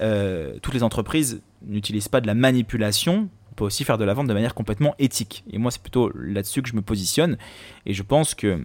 [0.00, 4.14] Euh, toutes les entreprises n'utilisent pas de la manipulation, on peut aussi faire de la
[4.14, 5.44] vente de manière complètement éthique.
[5.50, 7.38] Et moi c'est plutôt là-dessus que je me positionne,
[7.86, 8.64] et je pense que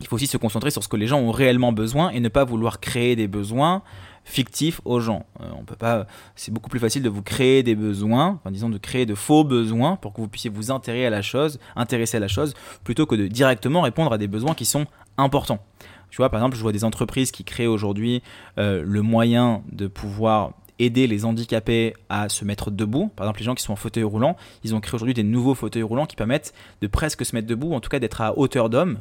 [0.00, 2.28] il faut aussi se concentrer sur ce que les gens ont réellement besoin et ne
[2.28, 3.82] pas vouloir créer des besoins
[4.24, 5.24] fictifs aux gens.
[5.40, 6.06] Euh, on peut pas.
[6.34, 9.44] C'est beaucoup plus facile de vous créer des besoins, enfin, disons de créer de faux
[9.44, 12.54] besoins pour que vous puissiez vous intéresser à la chose, intéresser à la chose,
[12.84, 15.60] plutôt que de directement répondre à des besoins qui sont importants.
[16.10, 18.22] Tu vois, par exemple, je vois des entreprises qui créent aujourd'hui
[18.58, 23.10] euh, le moyen de pouvoir aider les handicapés à se mettre debout.
[23.16, 25.54] Par exemple, les gens qui sont en fauteuil roulant, ils ont créé aujourd'hui des nouveaux
[25.54, 28.68] fauteuils roulants qui permettent de presque se mettre debout, en tout cas d'être à hauteur
[28.68, 28.98] d'homme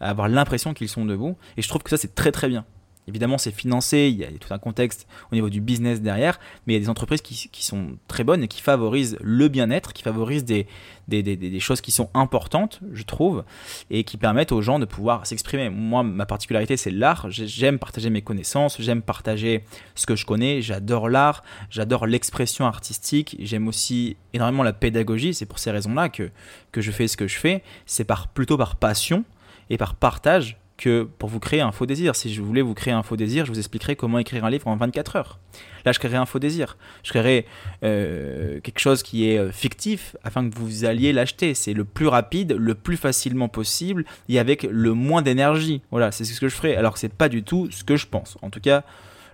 [0.00, 1.36] avoir l'impression qu'ils sont debout.
[1.56, 2.64] Et je trouve que ça, c'est très très bien.
[3.08, 6.72] Évidemment, c'est financé, il y a tout un contexte au niveau du business derrière, mais
[6.72, 10.02] il y a des entreprises qui, sont très bonnes et qui favorisent le bien-être, qui
[10.02, 10.66] favorisent des,
[11.06, 13.44] des, choses qui sont importantes, je trouve,
[13.90, 15.70] et qui permettent aux gens de pouvoir s'exprimer.
[15.70, 17.26] Moi, ma particularité, c'est l'art.
[17.30, 23.36] J'aime partager mes connaissances, j'aime partager ce que je connais, j'adore l'art, j'adore l'expression artistique,
[23.38, 26.30] j'aime aussi énormément la pédagogie, c'est pour ces raisons-là que,
[26.72, 27.62] que je fais ce que je fais.
[27.86, 29.24] C'est par, plutôt par passion
[29.70, 32.14] et par partage que pour vous créer un faux désir.
[32.16, 34.68] Si je voulais vous créer un faux désir, je vous expliquerai comment écrire un livre
[34.68, 35.38] en 24 heures.
[35.84, 36.76] Là, je créerai un faux désir.
[37.02, 37.46] Je créerai
[37.82, 41.54] euh, quelque chose qui est euh, fictif afin que vous alliez l'acheter.
[41.54, 45.82] C'est le plus rapide, le plus facilement possible et avec le moins d'énergie.
[45.90, 46.76] Voilà, c'est ce que je ferai.
[46.76, 48.36] Alors que c'est pas du tout ce que je pense.
[48.42, 48.84] En tout cas,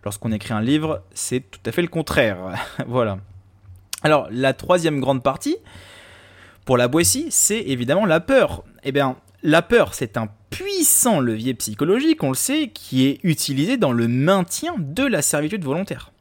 [0.04, 2.38] lorsqu'on écrit un livre, c'est tout à fait le contraire.
[2.86, 3.18] voilà.
[4.04, 5.56] Alors, la troisième grande partie,
[6.64, 8.64] pour la Boissy, c'est évidemment la peur.
[8.84, 13.76] Eh bien, la peur, c'est un puissant levier psychologique, on le sait, qui est utilisé
[13.76, 16.12] dans le maintien de la servitude volontaire.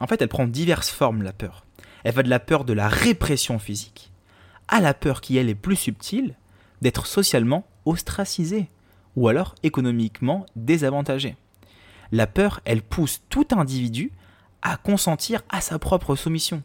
[0.00, 1.64] En fait, elle prend diverses formes, la peur.
[2.04, 4.12] Elle va de la peur de la répression physique
[4.68, 6.34] à la peur qui, elle, est plus subtile,
[6.82, 8.68] d'être socialement ostracisé
[9.16, 11.36] ou alors économiquement désavantagé.
[12.12, 14.12] La peur, elle pousse tout individu
[14.62, 16.62] à consentir à sa propre soumission,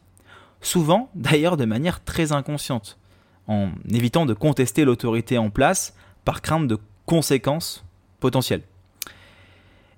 [0.62, 3.00] souvent d'ailleurs de manière très inconsciente,
[3.48, 7.86] en évitant de contester l'autorité en place par crainte de conséquences
[8.20, 8.64] potentielles.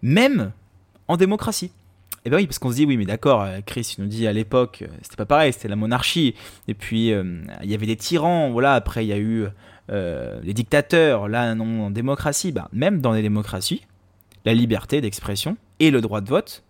[0.01, 0.51] Même
[1.08, 1.71] en démocratie.
[2.25, 4.34] Eh bien oui, parce qu'on se dit, oui, mais d'accord, euh, Chris nous dit à
[4.34, 6.34] l'époque, euh, c'était pas pareil, c'était la monarchie.
[6.67, 9.45] Et puis, euh, il y avait des tyrans, voilà, après, il y a eu
[9.88, 12.51] les dictateurs, là, non, en démocratie.
[12.51, 13.86] Bah, même dans les démocraties,
[14.43, 16.63] la liberté d'expression et le droit de vote,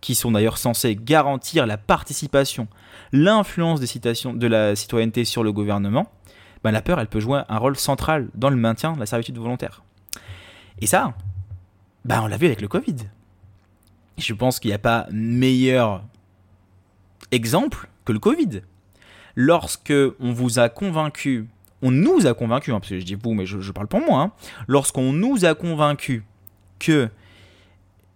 [0.00, 2.66] qui sont d'ailleurs censés garantir la participation,
[3.12, 6.10] l'influence de la citoyenneté sur le gouvernement,
[6.64, 9.36] bah, la peur, elle peut jouer un rôle central dans le maintien de la servitude
[9.38, 9.82] volontaire.
[10.80, 11.14] Et ça,
[12.04, 12.96] bah, on l'a vu avec le Covid.
[14.18, 16.04] Je pense qu'il n'y a pas meilleur
[17.30, 18.62] exemple que le Covid.
[19.34, 21.48] Lorsque on vous a convaincu,
[21.80, 24.20] on nous a convaincu, hein, parce que je dis vous, mais je, parle pour moi,
[24.20, 24.32] hein,
[24.68, 26.24] lorsqu'on nous a convaincu
[26.78, 27.08] que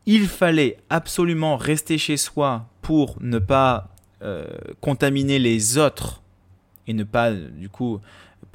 [0.05, 3.89] il fallait absolument rester chez soi pour ne pas
[4.23, 4.47] euh,
[4.81, 6.23] contaminer les autres
[6.87, 8.01] et ne pas du coup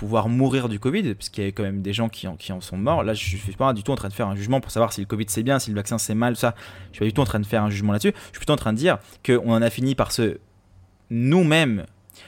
[0.01, 2.77] pouvoir mourir du Covid, parce qu'il y a quand même des gens qui en, sont
[2.77, 3.03] morts.
[3.03, 4.93] Là, je ne suis pas du tout en train de faire un jugement pour savoir
[4.93, 6.55] si le Covid c'est bien, si le vaccin c'est mal, ça.
[6.91, 8.11] Je suis pas du tout en train de faire un jugement là-dessus.
[8.15, 10.39] Je suis plutôt en train de dire qu'on en a fini par se
[11.11, 11.85] nous-mêmes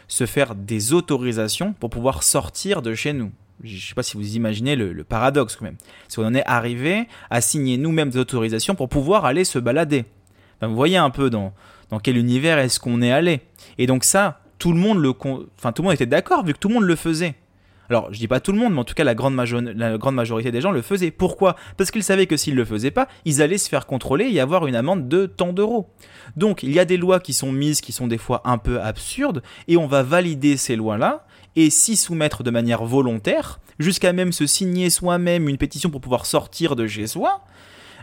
[0.08, 3.32] se faire des autorisations pour pouvoir sortir de chez nous.
[3.64, 5.78] Je ne sais pas si vous imaginez le, paradoxe quand même.
[6.10, 10.06] Si on en est arrivé à signer nous-mêmes des autorisations pour pouvoir aller se balader.
[10.62, 11.54] vous voyez un peu dans,
[12.04, 13.42] quel univers est-ce qu'on est allé.
[13.80, 15.04] Et donc ça, tout le monde
[15.92, 17.34] était d'accord vu que tout le monde le faisait.
[17.90, 20.62] Alors, je dis pas tout le monde, mais en tout cas, la grande, majorité des
[20.62, 21.12] gens le faisaient.
[21.12, 21.56] Pourquoi?
[21.78, 24.68] Parce qu'ils savaient que s'ils le faisaient pas, ils allaient se faire contrôler et avoir
[24.68, 25.90] une amende de tant d'euros.
[26.38, 28.82] Donc, il y a des lois qui sont mises, qui sont des fois un peu
[28.82, 34.32] absurdes, et on va valider ces lois-là et s'y soumettre de manière volontaire, jusqu'à même
[34.32, 37.42] se signer soi-même une pétition pour pouvoir sortir de chez soi,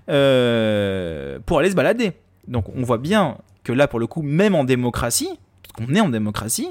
[0.09, 2.13] euh, pour aller se balader.
[2.47, 5.31] Donc, on voit bien que là, pour le coup, même en démocratie,
[5.75, 6.69] qu'on est en démocratie,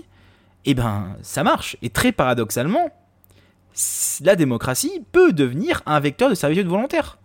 [0.65, 1.77] eh ben, ça marche.
[1.81, 2.91] Et très paradoxalement,
[4.21, 7.17] la démocratie peut devenir un vecteur de servitude volontaire.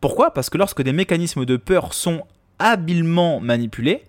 [0.00, 0.32] Pourquoi?
[0.32, 2.22] Parce que lorsque des mécanismes de peur sont
[2.58, 4.04] habilement manipulés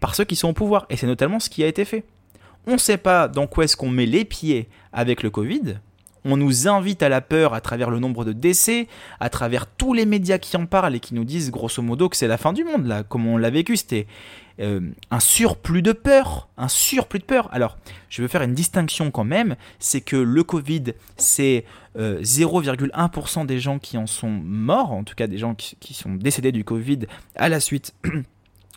[0.00, 2.04] par ceux qui sont au pouvoir, et c'est notamment ce qui a été fait.
[2.66, 5.78] On ne sait pas dans quoi est-ce qu'on met les pieds avec le Covid,
[6.24, 8.86] on nous invite à la peur à travers le nombre de décès,
[9.20, 12.16] à travers tous les médias qui en parlent et qui nous disent grosso modo que
[12.16, 14.06] c'est la fin du monde, là, comme on l'a vécu, c'était
[14.60, 14.80] euh,
[15.10, 17.48] un surplus de peur, un surplus de peur.
[17.52, 21.64] Alors, je veux faire une distinction quand même, c'est que le Covid, c'est
[21.96, 26.14] 0,1% euh, des gens qui en sont morts, en tout cas des gens qui, sont
[26.14, 27.00] décédés du Covid
[27.34, 27.94] à la suite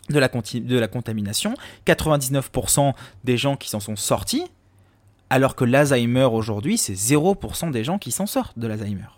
[0.08, 1.54] de la, de la contamination,
[1.86, 2.92] 99%
[3.24, 4.44] des gens qui s'en sont sortis,
[5.30, 9.08] alors que l'Alzheimer aujourd'hui, c'est 0% des gens qui s'en sortent de l'Alzheimer.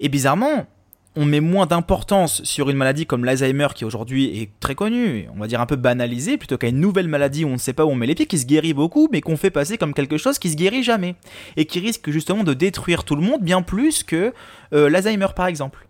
[0.00, 0.66] Et bizarrement,
[1.14, 5.38] on met moins d'importance sur une maladie comme l'Alzheimer qui aujourd'hui est très connue, on
[5.38, 7.84] va dire un peu banalisée, plutôt qu'à une nouvelle maladie où on ne sait pas
[7.84, 10.16] où on met les pieds, qui se guérit beaucoup, mais qu'on fait passer comme quelque
[10.16, 11.14] chose qui se guérit jamais,
[11.56, 14.32] et qui risque justement de détruire tout le monde bien plus que
[14.72, 15.86] euh, l'Alzheimer par exemple.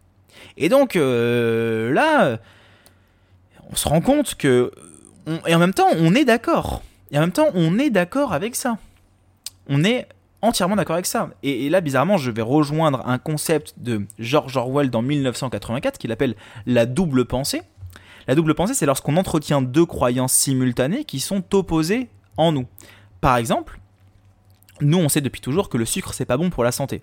[0.57, 2.41] Et donc euh, là,
[3.71, 4.73] on se rend compte que,
[5.47, 6.83] et en même temps, on est d'accord.
[7.13, 8.79] Et en même temps, on est d'accord avec ça.
[9.69, 10.09] On est
[10.41, 11.31] entièrement d'accord avec ça.
[11.43, 16.35] Et, là, bizarrement, je vais rejoindre un concept de George Orwell dans 1984 qu'il appelle
[16.67, 17.63] la double pensée.
[18.27, 22.67] La double pensée, c'est lorsqu'on entretient deux croyances simultanées qui sont opposées en nous.
[23.21, 23.79] Par exemple,
[24.81, 27.03] nous, on sait depuis toujours que le sucre, c'est pas bon pour la santé.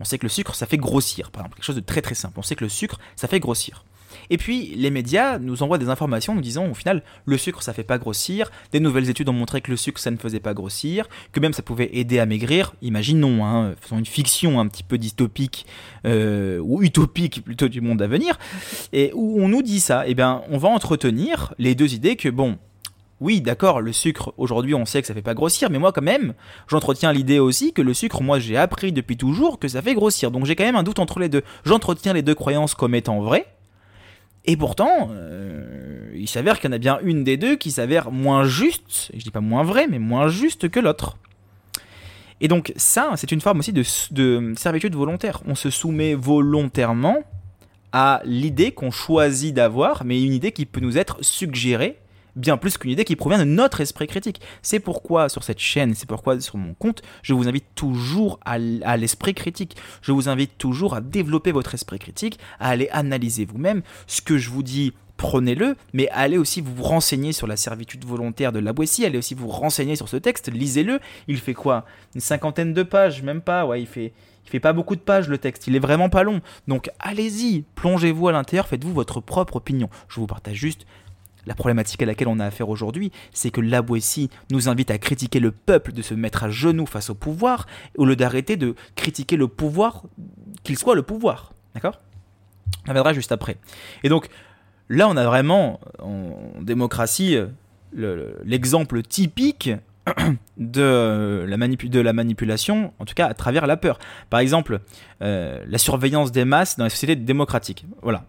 [0.00, 2.14] On sait que le sucre, ça fait grossir, par exemple, quelque chose de très très
[2.14, 2.38] simple.
[2.38, 3.84] On sait que le sucre, ça fait grossir.
[4.30, 7.72] Et puis les médias nous envoient des informations nous disant au final le sucre ça
[7.72, 10.54] fait pas grossir, des nouvelles études ont montré que le sucre ça ne faisait pas
[10.54, 12.74] grossir, que même ça pouvait aider à maigrir.
[12.82, 15.66] Imaginons, hein, faisons une fiction un petit peu dystopique
[16.06, 18.38] euh, ou utopique plutôt du monde à venir,
[18.92, 22.28] et où on nous dit ça, eh bien on va entretenir les deux idées que
[22.28, 22.58] bon
[23.20, 26.02] oui, d'accord, le sucre, aujourd'hui on sait que ça fait pas grossir, mais moi quand
[26.02, 26.32] même,
[26.68, 30.30] j'entretiens l'idée aussi que le sucre, moi j'ai appris depuis toujours que ça fait grossir.
[30.30, 31.42] Donc j'ai quand même un doute entre les deux.
[31.64, 33.46] J'entretiens les deux croyances comme étant vraies.
[34.46, 38.10] Et pourtant, euh, il s'avère qu'il y en a bien une des deux qui s'avère
[38.10, 41.18] moins juste, je dis pas moins vraie, mais moins juste que l'autre.
[42.40, 45.42] Et donc ça, c'est une forme aussi de, de servitude volontaire.
[45.46, 47.18] On se soumet volontairement
[47.92, 51.99] à l'idée qu'on choisit d'avoir, mais une idée qui peut nous être suggérée
[52.36, 54.40] bien plus qu'une idée qui provient de notre esprit critique.
[54.62, 58.58] C'est pourquoi sur cette chaîne, c'est pourquoi sur mon compte, je vous invite toujours à
[58.96, 59.76] l'esprit critique.
[60.02, 64.38] Je vous invite toujours à développer votre esprit critique, à aller analyser vous-même ce que
[64.38, 64.92] je vous dis.
[65.16, 68.70] Prenez-le, mais allez aussi vous renseigner sur la servitude volontaire de la
[69.04, 70.98] allez aussi vous renseigner sur ce texte, lisez-le.
[71.28, 71.84] Il fait quoi?
[72.14, 74.14] Une cinquantaine de pages, même pas, ouais, il fait,
[74.46, 76.40] il fait pas beaucoup de pages le texte, il est vraiment pas long.
[76.68, 79.90] Donc allez-y, plongez-vous à l'intérieur, faites-vous votre propre opinion.
[80.08, 80.86] Je vous partage juste
[81.46, 84.98] la problématique à laquelle on a affaire aujourd'hui, c'est que la Boétie nous invite à
[84.98, 88.74] critiquer le peuple de se mettre à genoux face au pouvoir, au lieu d'arrêter de
[88.94, 90.02] critiquer le pouvoir,
[90.62, 91.52] qu'il soit le pouvoir.
[91.74, 92.00] D'accord?
[92.86, 93.56] On reviendra juste après.
[94.02, 94.28] Et donc,
[94.88, 97.36] là, on a vraiment, en démocratie,
[97.92, 99.70] l'exemple typique
[100.56, 103.98] de la, de la, manipulation, en tout cas à travers la peur.
[104.28, 104.80] Par exemple,
[105.22, 107.84] euh, la surveillance des masses dans les sociétés démocratiques.
[108.02, 108.24] Voilà.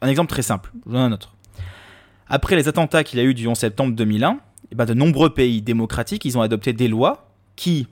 [0.00, 0.70] Un exemple très simple.
[0.84, 1.34] Je vous donne un autre.
[2.28, 4.40] Après les attentats qu'il y a eu du 11 septembre 2001,
[4.72, 7.86] eh ben, de nombreux pays démocratiques, ils ont adopté des lois qui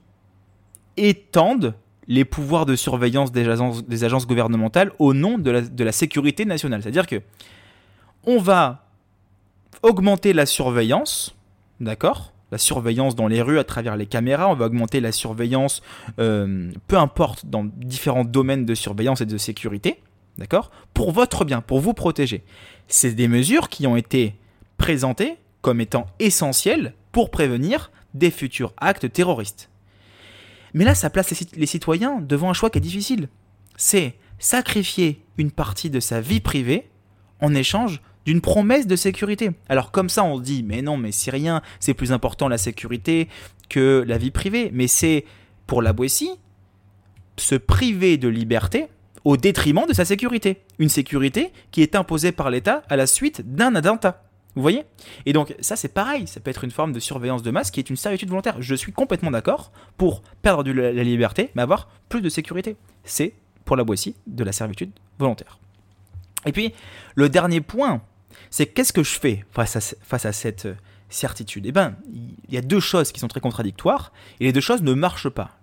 [0.97, 1.75] étendent
[2.07, 6.83] les pouvoirs de surveillance des agences, gouvernementales au nom de la, de la sécurité nationale.
[6.83, 7.23] C'est-à-dire que
[8.25, 8.87] on va
[9.83, 11.35] augmenter la surveillance,
[11.81, 15.83] d'accord La surveillance dans les rues à travers les caméras, on va augmenter la surveillance,
[16.19, 20.01] euh, peu importe, dans différents domaines de surveillance et de sécurité,
[20.39, 20.71] d'accord?
[20.93, 22.45] Pour votre bien, pour vous protéger.
[22.89, 24.35] C'est des mesures qui ont été
[24.77, 29.71] présentées comme étant essentielles pour prévenir des futurs actes terroristes.
[30.75, 33.29] Mais là, ça place les citoyens devant un choix qui est difficile.
[33.77, 36.89] C'est sacrifier une partie de sa vie privée
[37.41, 39.51] en échange d'une promesse de sécurité.
[39.69, 43.29] Alors comme ça, on dit, mais non, mais c'est rien, c'est plus important la sécurité
[43.69, 44.71] que la vie privée.
[44.73, 45.25] Mais c'est,
[45.67, 46.31] pour la Boétie,
[47.37, 48.89] se priver de liberté
[49.25, 50.63] au détriment de sa sécurité.
[50.79, 54.23] Une sécurité qui est imposée par l'État à la suite d'un attentat.
[54.55, 54.85] Vous voyez?
[55.27, 57.81] Et donc ça c'est pareil, ça peut être une forme de surveillance de masse qui
[57.81, 58.57] est une servitude volontaire.
[58.61, 62.77] Je suis complètement d'accord pour perdre la liberté mais avoir plus de sécurité.
[63.03, 63.35] C'est
[63.65, 65.59] pour la Boétie de la servitude volontaire.
[66.47, 66.73] Et puis
[67.17, 68.03] le dernier point,
[68.51, 70.75] c'est qu'est-ce que je fais face à, face à cette euh,
[71.09, 71.67] certitude?
[71.67, 74.83] Eh bien, il y a deux choses qui sont très contradictoires et les deux choses
[74.83, 75.59] ne marchent pas.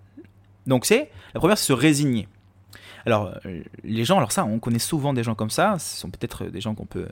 [0.66, 2.28] Donc c'est la première c'est se résigner.
[3.06, 6.10] Alors, euh, les gens, alors ça, on connaît souvent des gens comme ça, ce sont
[6.10, 7.06] peut-être des gens qu'on peut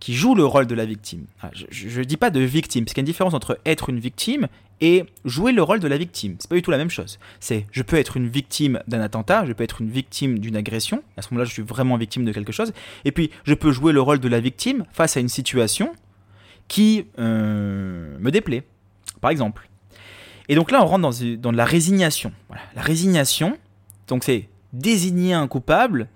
[0.00, 1.26] qui jouent le rôle de la victime.
[1.42, 3.90] Ah, je ne dis pas de victime, parce qu'il y a une différence entre être
[3.90, 4.48] une victime
[4.80, 6.36] et jouer le rôle de la victime.
[6.38, 7.18] C'est pas du tout la même chose.
[7.38, 11.02] C'est je peux être une victime d'un attentat, je peux être une victime d'une agression.
[11.18, 12.72] À ce moment-là, je suis vraiment victime de quelque chose.
[13.04, 15.92] Et puis, je peux jouer le rôle de la victime face à une situation
[16.66, 18.62] qui euh, me déplaît,
[19.20, 19.68] par exemple.
[20.48, 22.32] Et donc là, on rentre dans, dans la résignation.
[22.74, 23.58] La résignation,
[24.08, 26.08] donc c'est désigner un coupable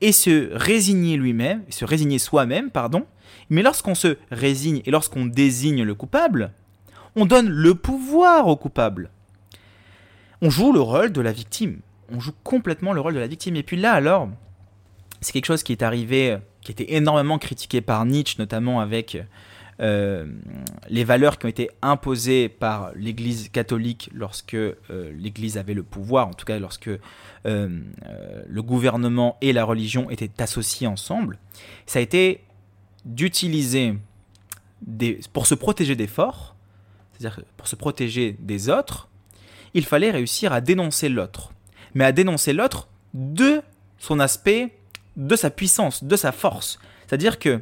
[0.00, 3.04] et se résigner lui-même, se résigner soi-même, pardon.
[3.50, 6.52] Mais lorsqu'on se résigne et lorsqu'on désigne le coupable,
[7.16, 9.10] on donne le pouvoir au coupable.
[10.40, 11.80] On joue le rôle de la victime.
[12.12, 13.56] On joue complètement le rôle de la victime.
[13.56, 14.28] Et puis là, alors,
[15.20, 19.18] c'est quelque chose qui est arrivé, qui été énormément critiqué par Nietzsche, notamment avec
[19.80, 20.26] euh,
[20.88, 24.76] les valeurs qui ont été imposées par l'Église catholique lorsque euh,
[25.16, 26.90] l'Église avait le pouvoir, en tout cas lorsque
[27.46, 27.80] euh,
[28.48, 31.38] le gouvernement et la religion étaient associés ensemble,
[31.86, 32.42] ça a été
[33.04, 33.94] d'utiliser
[35.32, 36.56] pour se protéger des forts,
[37.12, 39.08] c'est-à-dire pour se protéger des autres,
[39.74, 41.52] il fallait réussir à dénoncer l'autre,
[41.94, 43.62] mais à dénoncer l'autre de
[43.98, 44.76] son aspect,
[45.16, 46.78] de sa puissance, de sa force.
[47.06, 47.60] C'est-à-dire que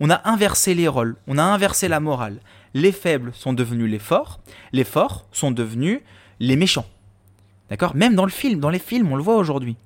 [0.00, 2.40] on a inversé les rôles, on a inversé la morale.
[2.74, 4.40] Les faibles sont devenus les forts,
[4.72, 6.00] les forts sont devenus
[6.40, 6.86] les méchants.
[7.70, 7.94] D'accord?
[7.94, 9.76] Même dans le film, dans les films, on le voit aujourd'hui.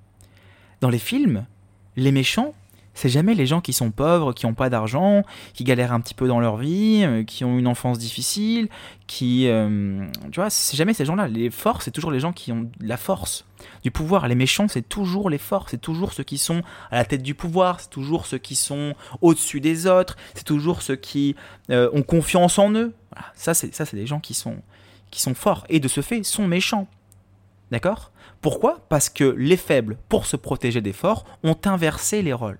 [0.80, 1.46] Dans les films,
[1.96, 2.54] les méchants,
[2.94, 5.22] c'est jamais les gens qui sont pauvres, qui n'ont pas d'argent,
[5.54, 8.68] qui galèrent un petit peu dans leur vie, euh, qui ont une enfance difficile,
[9.06, 9.48] qui...
[9.48, 11.28] Euh, tu vois, c'est jamais ces gens-là.
[11.28, 13.46] Les forts, c'est toujours les gens qui ont la force
[13.82, 14.28] du pouvoir.
[14.28, 17.34] Les méchants, c'est toujours les forts, c'est toujours ceux qui sont à la tête du
[17.34, 21.34] pouvoir, c'est toujours ceux qui sont au-dessus des autres, c'est toujours ceux qui
[21.70, 22.92] euh, ont confiance en eux.
[23.34, 24.56] Ça, c'est ça, c'est des gens qui sont,
[25.10, 26.88] qui sont forts et de ce fait sont méchants.
[27.70, 28.10] D'accord?
[28.42, 28.84] Pourquoi?
[28.88, 32.58] Parce que les faibles, pour se protéger des forts, ont inversé les rôles.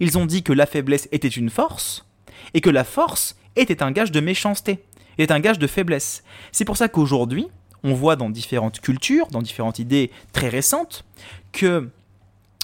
[0.00, 2.06] Ils ont dit que la faiblesse était une force,
[2.54, 4.84] et que la force était un gage de méchanceté,
[5.18, 6.22] était un gage de faiblesse.
[6.52, 7.48] C'est pour ça qu'aujourd'hui,
[7.82, 11.04] on voit dans différentes cultures, dans différentes idées très récentes,
[11.52, 11.88] que,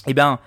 [0.07, 0.39] eh ben,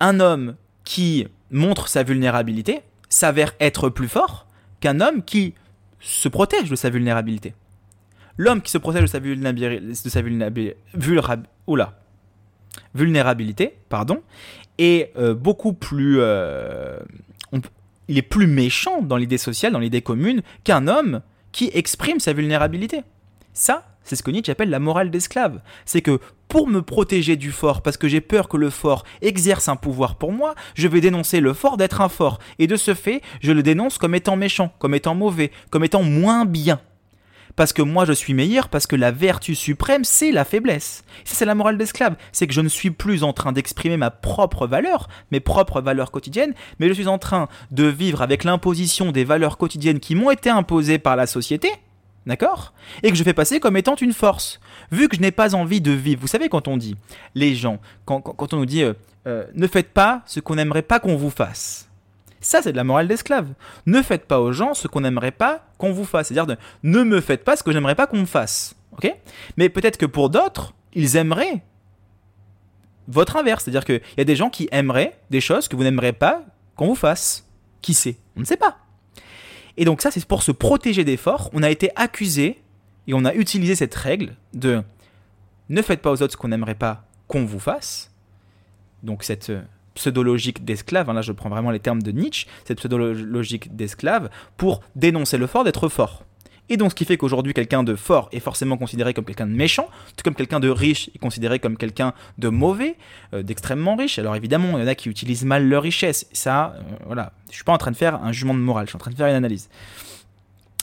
[0.00, 4.46] un homme qui montre sa vulnérabilité s'avère être plus fort
[4.80, 5.54] qu'un homme qui
[6.00, 7.54] se protège de sa vulnérabilité.
[8.36, 9.80] L'homme qui se protège de sa, vulnérabilité,
[10.94, 11.56] vulnérabilité
[13.88, 14.22] pardon,
[14.78, 16.16] est euh, beaucoup plus...
[16.20, 16.98] Euh,
[18.08, 21.22] il est plus méchant dans l'idée sociale, dans l'idée commune, qu'un homme
[21.52, 23.02] qui exprime sa vulnérabilité.
[23.54, 25.60] Ça, c'est ce que Nietzsche appelle la morale d'esclave.
[25.86, 29.68] C'est que pour me protéger du fort, parce que j'ai peur que le fort exerce
[29.68, 32.38] un pouvoir pour moi, je vais dénoncer le fort d'être un fort.
[32.58, 36.02] Et de ce fait, je le dénonce comme étant méchant, comme étant mauvais, comme étant
[36.02, 36.80] moins bien
[37.56, 41.04] parce que moi je suis meilleur, parce que la vertu suprême, c'est la faiblesse.
[41.24, 42.16] Ça, c'est la morale d'esclave.
[42.32, 46.10] C'est que je ne suis plus en train d'exprimer ma propre valeur, mes propres valeurs
[46.10, 50.30] quotidiennes, mais je suis en train de vivre avec l'imposition des valeurs quotidiennes qui m'ont
[50.30, 51.70] été imposées par la société,
[52.26, 52.72] D'accord?
[53.02, 54.58] Et que je fais passer comme étant une force.
[54.90, 56.96] Vu que je n'ai pas envie de vivre, vous savez quand on dit,
[57.34, 58.94] les gens, quand, on nous dit, euh,
[59.26, 61.90] euh, ne faites pas ce qu'on n'aimerait pas qu'on vous fasse.
[62.44, 63.54] Ça, c'est de la morale d'esclave.
[63.86, 66.28] Ne faites pas aux gens ce qu'on n'aimerait pas qu'on vous fasse.
[66.28, 68.76] C'est-à-dire, ne me faites pas ce que j'aimerais pas qu'on me fasse.
[69.56, 71.62] Mais peut-être que pour d'autres, ils aimeraient
[73.08, 73.64] votre inverse.
[73.64, 76.44] C'est-à-dire qu'il y a des gens qui aimeraient des choses que vous n'aimerez pas
[76.76, 77.48] qu'on vous fasse.
[77.80, 78.18] Qui sait?
[78.36, 78.76] On ne sait pas.
[79.78, 81.48] Et donc ça, c'est pour se protéger des forts.
[81.54, 82.62] On a été accusé
[83.06, 84.82] et on a utilisé cette règle de
[85.70, 88.12] ne faites pas aux autres ce qu'on n'aimerait pas qu'on vous fasse.
[89.02, 89.50] Donc cette
[89.94, 94.80] pseudologique d'esclave, hein, là je prends vraiment les termes de Nietzsche, cette pseudologique d'esclave, pour
[94.96, 96.24] dénoncer le fort d'être fort.
[96.70, 99.54] Et donc ce qui fait qu'aujourd'hui quelqu'un de fort est forcément considéré comme quelqu'un de
[99.54, 102.96] méchant, tout comme quelqu'un de riche est considéré comme quelqu'un de mauvais,
[103.34, 104.18] euh, d'extrêmement riche.
[104.18, 106.26] Alors évidemment, il y en a qui utilisent mal leur richesse.
[106.32, 108.90] Ça, euh, voilà, je suis pas en train de faire un jugement de morale, je
[108.90, 109.68] suis en train de faire une analyse.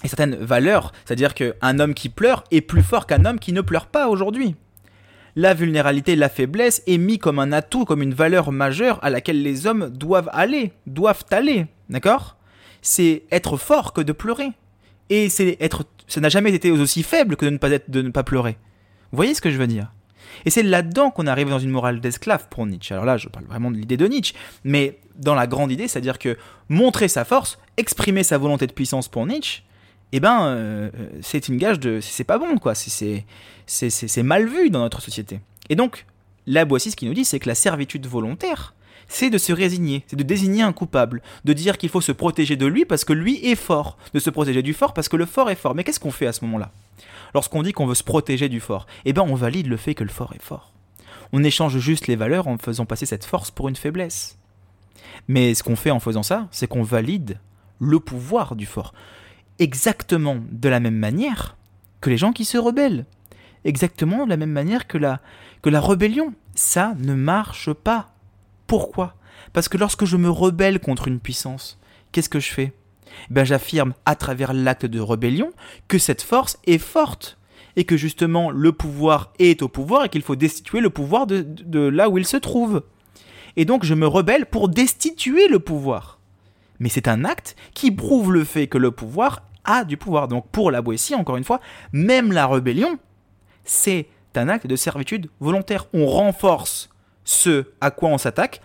[0.04, 3.62] Et certaines valeurs, c'est-à-dire qu'un homme qui pleure est plus fort qu'un homme qui ne
[3.62, 4.56] pleure pas aujourd'hui
[5.36, 9.42] la vulnérabilité, la faiblesse est mis comme un atout, comme une valeur majeure à laquelle
[9.42, 12.38] les hommes doivent aller, doivent aller, d'accord?
[12.82, 14.52] C'est être fort que de pleurer.
[15.10, 18.10] Et c'est être, ça n'a jamais été aussi faible que de ne pas de ne
[18.10, 18.58] pas pleurer.
[19.12, 19.92] Vous voyez ce que je veux dire?
[20.46, 22.94] Et c'est là-dedans qu'on arrive dans une morale d'esclave pour Nietzsche.
[22.94, 26.18] Alors là, je parle vraiment de l'idée de Nietzsche, mais dans la grande idée, c'est-à-dire
[26.18, 26.38] que
[26.70, 29.64] montrer sa force, exprimer sa volonté de puissance pour Nietzsche,
[30.12, 30.90] eh ben, euh,
[31.22, 32.00] c'est une gage de.
[32.02, 32.74] C'est pas bon, quoi.
[32.76, 35.40] C'est mal vu dans notre société.
[35.70, 36.06] Et donc,
[36.48, 38.74] la Boissie, ce qu'il nous dit, c'est que la servitude volontaire,
[39.08, 42.56] c'est de se résigner, c'est de désigner un coupable, de dire qu'il faut se protéger
[42.56, 45.26] de lui parce que lui est fort, de se protéger du fort parce que le
[45.26, 45.76] fort est fort.
[45.76, 46.72] Mais qu'est-ce qu'on fait à ce moment-là?
[47.34, 50.04] Lorsqu'on dit qu'on veut se protéger du fort, eh ben on valide le fait que
[50.04, 50.74] le fort est fort.
[51.34, 54.38] On échange juste les valeurs en faisant passer cette force pour une faiblesse.
[55.28, 57.40] Mais ce qu'on fait en faisant ça, c'est qu'on valide
[57.80, 58.94] le pouvoir du fort
[59.62, 61.56] exactement de la même manière
[62.02, 63.06] que les gens qui se rebellent.
[63.64, 65.22] Exactement de la même manière que la,
[65.62, 66.34] que la rébellion.
[66.56, 68.14] Ça ne marche pas.
[68.68, 69.16] Pourquoi?
[69.54, 71.80] Parce que lorsque je me rebelle contre une puissance,
[72.12, 72.74] qu'est-ce que je fais?
[73.30, 75.52] Ben, J'affirme à travers l'acte de rébellion
[75.88, 77.38] que cette force est forte
[77.76, 81.42] et que justement le pouvoir est au pouvoir et qu'il faut destituer le pouvoir de,
[81.42, 82.84] de là où il se trouve.
[83.58, 86.20] Et donc je me rebelle pour destituer le pouvoir.
[86.80, 90.28] Mais c'est un acte qui prouve le fait que le pouvoir a du pouvoir.
[90.28, 91.60] Donc pour la Boétie, encore une fois,
[91.92, 92.98] même la rébellion,
[93.64, 95.86] c'est un acte de servitude volontaire.
[95.94, 96.90] On renforce
[97.24, 98.62] ce à quoi on s'attaque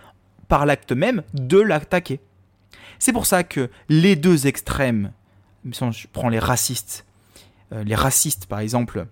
[0.47, 2.19] par l'acte même de l'attaquer.
[2.99, 5.11] C'est pour ça que les deux extrêmes,
[5.65, 7.05] je prends les racistes,
[7.73, 9.05] euh, les racistes par exemple,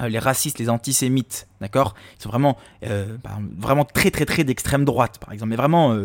[0.00, 3.16] euh, les racistes, les antisémites, d'accord Ils sont vraiment, euh,
[3.56, 5.96] vraiment très très très d'extrême droite, par exemple, mais vraiment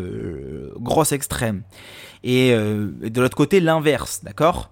[0.76, 1.62] grosse extrême.
[2.22, 4.70] Et de l'autre côté, l'inverse, d'accord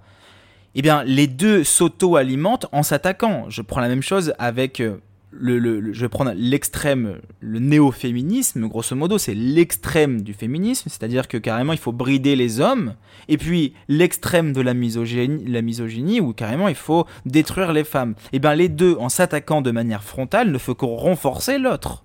[0.75, 3.47] eh bien, les deux s'auto-alimentent en s'attaquant.
[3.49, 4.99] Je prends la même chose avec euh,
[5.33, 11.39] le, je vais prendre l'extrême, le néo-féminisme, grosso modo, c'est l'extrême du féminisme, c'est-à-dire que
[11.39, 12.95] carrément il faut brider les hommes,
[13.29, 18.15] et puis l'extrême de la misogynie, la misogynie, où carrément il faut détruire les femmes.
[18.33, 22.05] Eh bien, les deux, en s'attaquant de manière frontale, ne font que renforcer l'autre.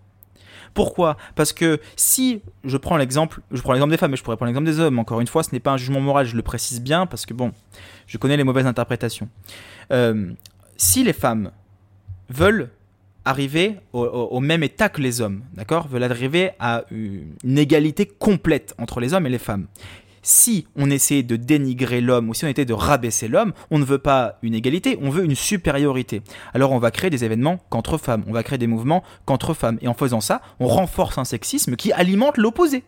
[0.76, 1.16] Pourquoi?
[1.36, 4.50] Parce que si je prends l'exemple, je prends l'exemple des femmes, mais je pourrais prendre
[4.50, 5.00] l'exemple des hommes.
[5.00, 7.34] Encore une fois, ce n'est pas un jugement moral, je le précise bien parce que
[7.34, 7.54] bon,
[8.08, 9.30] je connais les mauvaises interprétations.
[9.92, 10.34] Euh,
[10.76, 11.52] si les femmes
[12.30, 12.70] veulent
[13.24, 15.88] arriver au, même état que les hommes, d'accord?
[15.88, 19.66] Veulent arriver à une égalité complète entre les hommes et les femmes
[20.26, 23.86] si on essaie de dénigrer l'homme ou si on essaie de rabaisser l'homme, on ne
[23.86, 26.24] veut pas une égalité, on veut une supériorité.
[26.54, 29.78] Alors on va créer des événements qu'entre femmes, on va créer des mouvements qu'entre femmes.
[29.82, 32.84] Et en faisant ça, on renforce un sexisme qui alimente l'opposé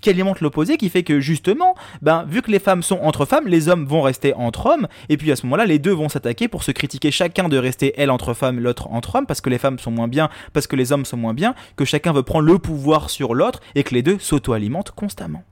[0.00, 3.46] qui alimente l'opposé, qui fait que justement, ben, vu que les femmes sont entre femmes,
[3.46, 6.48] les hommes vont rester entre hommes, et puis à ce moment-là, les deux vont s'attaquer
[6.48, 9.58] pour se critiquer chacun de rester elle entre femmes, l'autre entre hommes, parce que les
[9.58, 12.46] femmes sont moins bien, parce que les hommes sont moins bien, que chacun veut prendre
[12.46, 15.42] le pouvoir sur l'autre, et que les deux s'auto-alimentent constamment.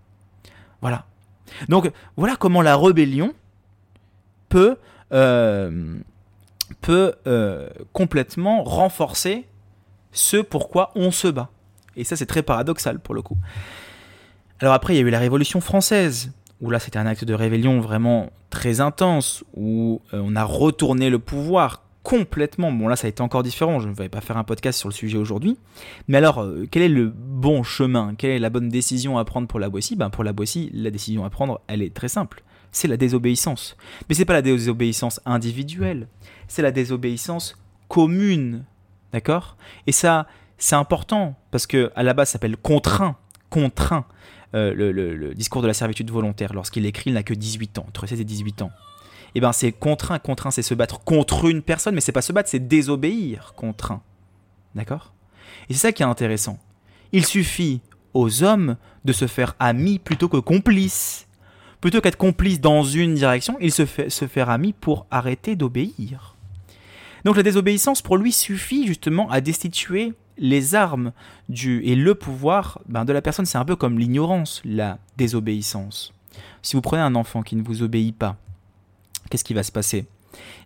[0.83, 1.07] Voilà.
[1.69, 3.33] Donc voilà comment la rébellion
[4.49, 4.77] peut,
[5.13, 5.99] euh,
[6.89, 9.47] euh, complètement renforcer
[10.11, 11.49] ce pourquoi on se bat.
[11.97, 13.39] Et ça c'est très paradoxal pour le coup.
[14.61, 17.35] Alors après il y a eu la Révolution française, où là c'était un acte de
[17.35, 22.73] rébellion vraiment très intense, où euh, on a retourné le pouvoir complètement.
[22.73, 23.81] Bon, là, ça a été encore différent.
[23.81, 25.59] Je ne vais pas faire un podcast sur le sujet aujourd'hui.
[26.09, 28.15] Mais alors, euh, quel est le bon chemin?
[28.17, 29.97] Quelle est la bonne décision à prendre pour la Boissy?
[29.97, 32.43] Ben, Pour la Boissy, la décision à prendre, elle est très simple.
[32.73, 33.77] C'est la désobéissance.
[34.09, 36.09] Mais c'est pas la désobéissance individuelle.
[36.49, 37.57] C'est la désobéissance
[37.89, 38.65] commune.
[39.13, 39.57] D'accord?
[39.87, 40.27] Et ça,
[40.59, 43.17] c'est important parce que à la base, ça s'appelle contraint.
[43.51, 44.07] Contraint.
[44.55, 46.53] Euh, le, le, discours de la servitude volontaire.
[46.53, 48.71] Lorsqu'il écrit, il n'a que 18 ans, entre 16 et 18 ans
[49.35, 50.19] eh ben c'est contraint.
[50.19, 53.55] Contraint, c'est se battre contre une personne, mais c'est pas se battre, c'est désobéir.
[53.57, 54.03] Contraint.
[54.75, 55.13] D'accord?
[55.69, 56.59] Et c'est ça qui est intéressant.
[57.13, 57.81] Il suffit
[58.15, 61.27] aux hommes de se faire amis plutôt que complices.
[61.81, 66.37] Plutôt qu'être complices dans une direction, il se fait se faire amis pour arrêter d'obéir.
[67.25, 71.13] Donc la désobéissance pour lui suffit justement à destituer les armes
[71.49, 73.47] du et le pouvoir ben, de la personne.
[73.47, 76.13] C'est un peu comme l'ignorance, la désobéissance.
[76.63, 78.37] Si vous prenez un enfant qui ne vous obéit pas,
[79.33, 80.05] qu'est-ce qui va se passer?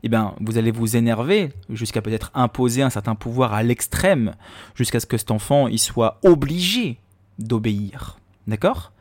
[0.02, 4.34] Eh bien, vous allez vous énerver jusqu'à peut-être imposer un certain pouvoir à l'extrême,
[4.74, 6.98] jusqu'à ce que cet enfant il soit obligé
[7.38, 8.18] d'obéir.
[8.48, 8.92] D'accord?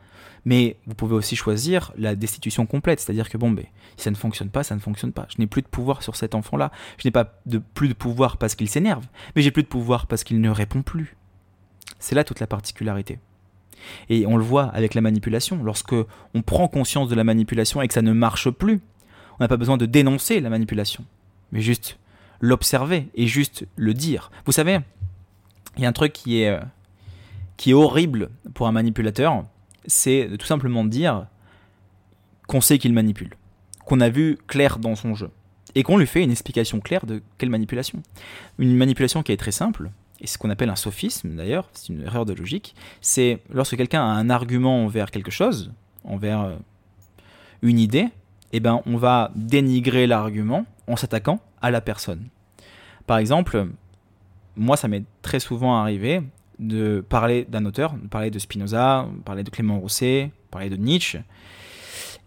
[0.44, 3.64] Mais vous pouvez aussi choisir la destitution complète, c'est-à-dire que bon, ben,
[3.96, 5.26] si ça ne fonctionne pas, ça ne fonctionne pas.
[5.28, 6.70] Je n'ai plus de pouvoir sur cet enfant-là.
[6.98, 9.04] Je n'ai pas de, plus de pouvoir parce qu'il s'énerve,
[9.34, 11.16] mais j'ai plus de pouvoir parce qu'il ne répond plus.
[11.98, 13.18] C'est là toute la particularité.
[14.08, 15.60] Et on le voit avec la manipulation.
[15.64, 15.94] Lorsque
[16.34, 18.80] on prend conscience de la manipulation et que ça ne marche plus,
[19.38, 21.04] on n'a pas besoin de dénoncer la manipulation,
[21.52, 21.98] mais juste
[22.40, 24.30] l'observer et juste le dire.
[24.44, 24.80] Vous savez,
[25.76, 26.60] il y a un truc qui est, euh,
[27.56, 29.44] qui est horrible pour un manipulateur,
[29.86, 31.26] c'est tout simplement dire
[32.46, 33.36] qu'on sait qu'il manipule,
[33.84, 35.30] qu'on a vu clair dans son jeu,
[35.74, 38.02] et qu'on lui fait une explication claire de quelle manipulation.
[38.58, 42.02] Une manipulation qui est très simple, et ce qu'on appelle un sophisme d'ailleurs, c'est une
[42.02, 45.72] erreur de logique, c'est lorsque quelqu'un a un argument envers quelque chose,
[46.04, 46.56] envers euh,
[47.62, 48.08] une idée,
[48.52, 52.28] eh ben, on va dénigrer l'argument en s'attaquant à la personne.
[53.06, 53.66] Par exemple,
[54.56, 56.22] moi, ça m'est très souvent arrivé
[56.58, 60.70] de parler d'un auteur, de parler de Spinoza, de parler de Clément Rousset, de parler
[60.70, 61.20] de Nietzsche,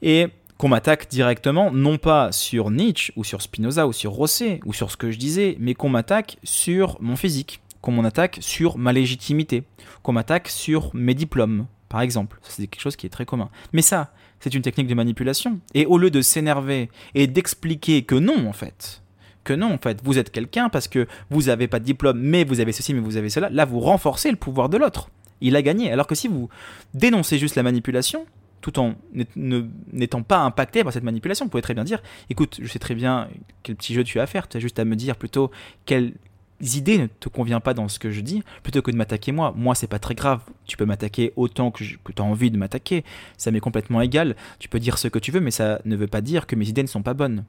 [0.01, 4.74] et qu'on m'attaque directement, non pas sur Nietzsche ou sur Spinoza ou sur Rosset ou
[4.74, 8.91] sur ce que je disais, mais qu'on m'attaque sur mon physique, qu'on m'attaque sur ma
[8.91, 9.63] légitimité,
[10.03, 12.39] qu'on m'attaque sur mes diplômes, par exemple.
[12.43, 13.49] C'est quelque chose qui est très commun.
[13.72, 15.59] Mais ça, c'est une technique de manipulation.
[15.73, 19.01] Et au lieu de s'énerver et d'expliquer que non, en fait,
[19.43, 22.43] que non, en fait, vous êtes quelqu'un parce que vous n'avez pas de diplôme, mais
[22.43, 25.09] vous avez ceci, mais vous avez cela, là, vous renforcez le pouvoir de l'autre.
[25.41, 25.91] Il a gagné.
[25.91, 26.49] Alors que si vous
[26.93, 28.25] dénoncez juste la manipulation,
[28.61, 28.95] tout en
[29.35, 32.95] n'étant pas impacté par cette manipulation, vous pouvez très bien dire, écoute, je sais très
[32.95, 33.29] bien
[33.63, 35.49] quel petit jeu tu as à faire, tu as juste à me dire plutôt
[35.85, 36.13] quel,
[36.62, 39.53] idées ne te convient pas dans ce que je dis, plutôt que de m'attaquer moi.
[39.55, 40.41] Moi, c'est pas très grave.
[40.66, 43.03] Tu peux m'attaquer autant que, tu as envie de m'attaquer.
[43.38, 44.36] Ça m'est complètement égal.
[44.60, 46.68] Tu peux dire ce que tu veux, mais ça ne veut pas dire que mes
[46.68, 47.45] idées ne sont pas bonnes.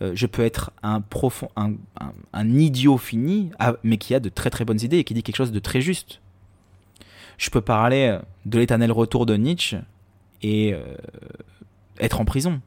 [0.00, 4.50] Euh, je peux être un profond, un, idiot fini, ah, mais qui a de très
[4.50, 6.20] très bonnes idées et qui dit quelque chose de très juste.
[7.38, 9.78] Je peux parler de l'éternel retour de Nietzsche
[10.42, 10.96] et euh,
[11.98, 12.60] être en prison.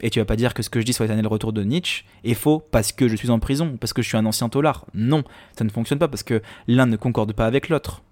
[0.00, 2.04] Et tu vas pas dire que ce que je dis sur l'éternel retour de Nietzsche
[2.24, 4.86] est faux parce que je suis en prison, parce que je suis un ancien tolard.
[4.94, 5.24] Non,
[5.56, 8.02] ça ne fonctionne pas parce que l'un ne concorde pas avec l'autre.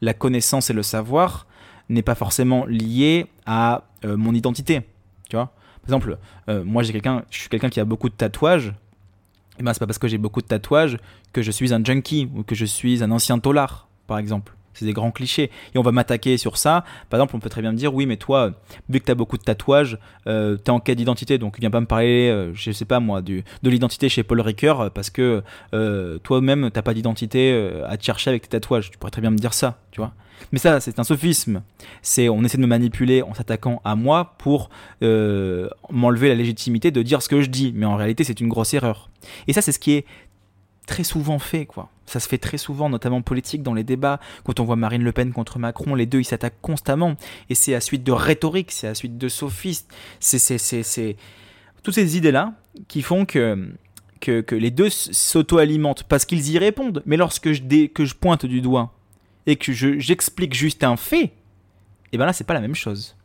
[0.00, 1.46] La connaissance et le savoir
[1.88, 4.82] n'est pas forcément lié à euh, mon identité.
[5.28, 6.18] Tu vois Par exemple,
[6.48, 8.72] euh, moi j'ai quelqu'un, je suis quelqu'un qui a beaucoup de tatouages.
[9.58, 10.96] Et ben c'est pas parce que j'ai beaucoup de tatouages
[11.32, 14.54] que je suis un junkie ou que je suis un ancien tolard, par exemple.
[14.74, 15.50] C'est des grands clichés.
[15.74, 16.84] Et on va m'attaquer sur ça.
[17.10, 18.52] Par exemple, on peut très bien me dire oui, mais toi,
[18.88, 21.38] vu que tu as beaucoup de tatouages, euh, tu es en quête d'identité.
[21.38, 24.90] Donc, viens pas me parler, euh, je sais pas moi, de l'identité chez Paul Ricoeur
[24.90, 25.42] parce que
[25.74, 28.90] euh, toi-même, t'as pas d'identité euh, à te chercher avec tes tatouages.
[28.90, 30.12] Tu pourrais très bien me dire ça, tu vois.
[30.50, 31.62] Mais ça, c'est un sophisme.
[32.02, 34.70] C'est on essaie de me manipuler en s'attaquant à moi pour
[35.02, 37.72] euh, m'enlever la légitimité de dire ce que je dis.
[37.74, 39.08] Mais en réalité, c'est une grosse erreur.
[39.46, 40.04] Et ça, c'est ce qui est
[40.86, 41.90] très souvent fait, quoi.
[42.06, 44.20] Ça se fait très souvent, notamment politique, dans les débats.
[44.44, 47.16] Quand on voit Marine Le Pen contre Macron, les deux, ils s'attaquent constamment.
[47.48, 49.90] Et c'est à suite de rhétorique, c'est à suite de sophistes.
[50.20, 51.16] C'est.
[51.82, 52.54] Toutes ces idées-là
[52.86, 53.72] qui font que,
[54.20, 57.02] que, que les deux s'auto-alimentent parce qu'ils y répondent.
[57.06, 58.94] Mais lorsque je, que je pointe du doigt
[59.46, 61.32] et que je, j'explique juste un fait,
[62.12, 63.16] et bien là, c'est pas la même chose.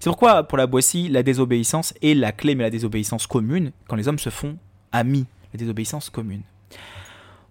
[0.00, 3.96] C'est pourquoi, pour la Boissy, la désobéissance est la clé, mais la désobéissance commune, quand
[3.96, 4.58] les hommes se font
[4.90, 6.42] amis, la désobéissance commune.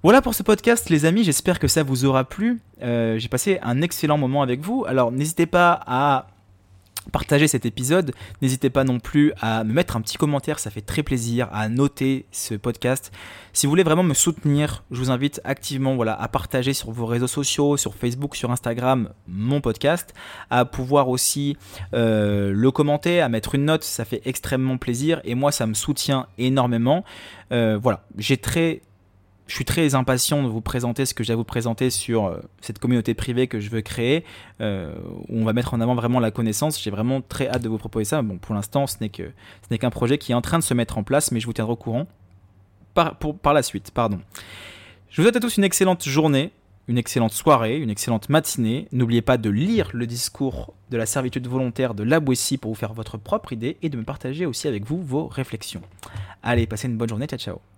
[0.03, 1.23] Voilà pour ce podcast, les amis.
[1.23, 2.59] J'espère que ça vous aura plu.
[2.81, 4.83] Euh, j'ai passé un excellent moment avec vous.
[4.87, 6.25] Alors, n'hésitez pas à
[7.11, 8.11] partager cet épisode.
[8.41, 11.69] N'hésitez pas non plus à me mettre un petit commentaire, ça fait très plaisir, à
[11.69, 13.11] noter ce podcast.
[13.53, 17.05] Si vous voulez vraiment me soutenir, je vous invite activement voilà, à partager sur vos
[17.05, 20.15] réseaux sociaux, sur Facebook, sur Instagram, mon podcast,
[20.49, 21.57] à pouvoir aussi
[21.93, 25.75] euh, le commenter, à mettre une note, ça fait extrêmement plaisir et moi ça me
[25.75, 27.03] soutient énormément.
[27.51, 28.81] Euh, voilà, j'ai très
[29.51, 32.39] je suis très impatient de vous présenter ce que j'ai à vous présenter sur euh,
[32.61, 34.23] cette communauté privée que je veux créer,
[34.61, 34.93] euh,
[35.27, 36.81] où on va mettre en avant vraiment la connaissance.
[36.81, 38.21] J'ai vraiment très hâte de vous proposer ça.
[38.21, 41.03] Bon, pour l'instant, ce n'est qu'un projet qui est en train de se mettre en
[41.03, 42.07] place, mais je vous tiendrai au courant
[42.93, 43.91] par, par la suite.
[43.91, 44.21] Pardon.
[45.09, 46.51] Je vous souhaite à tous une excellente journée,
[46.87, 48.87] une excellente soirée, une excellente matinée.
[48.93, 52.79] N'oubliez pas de lire le discours de la servitude volontaire de la Boissy pour vous
[52.79, 55.81] faire votre propre idée et de me partager aussi avec vous vos réflexions.
[56.41, 57.27] Allez, passez une bonne journée.
[57.27, 57.70] Ciao, ciao.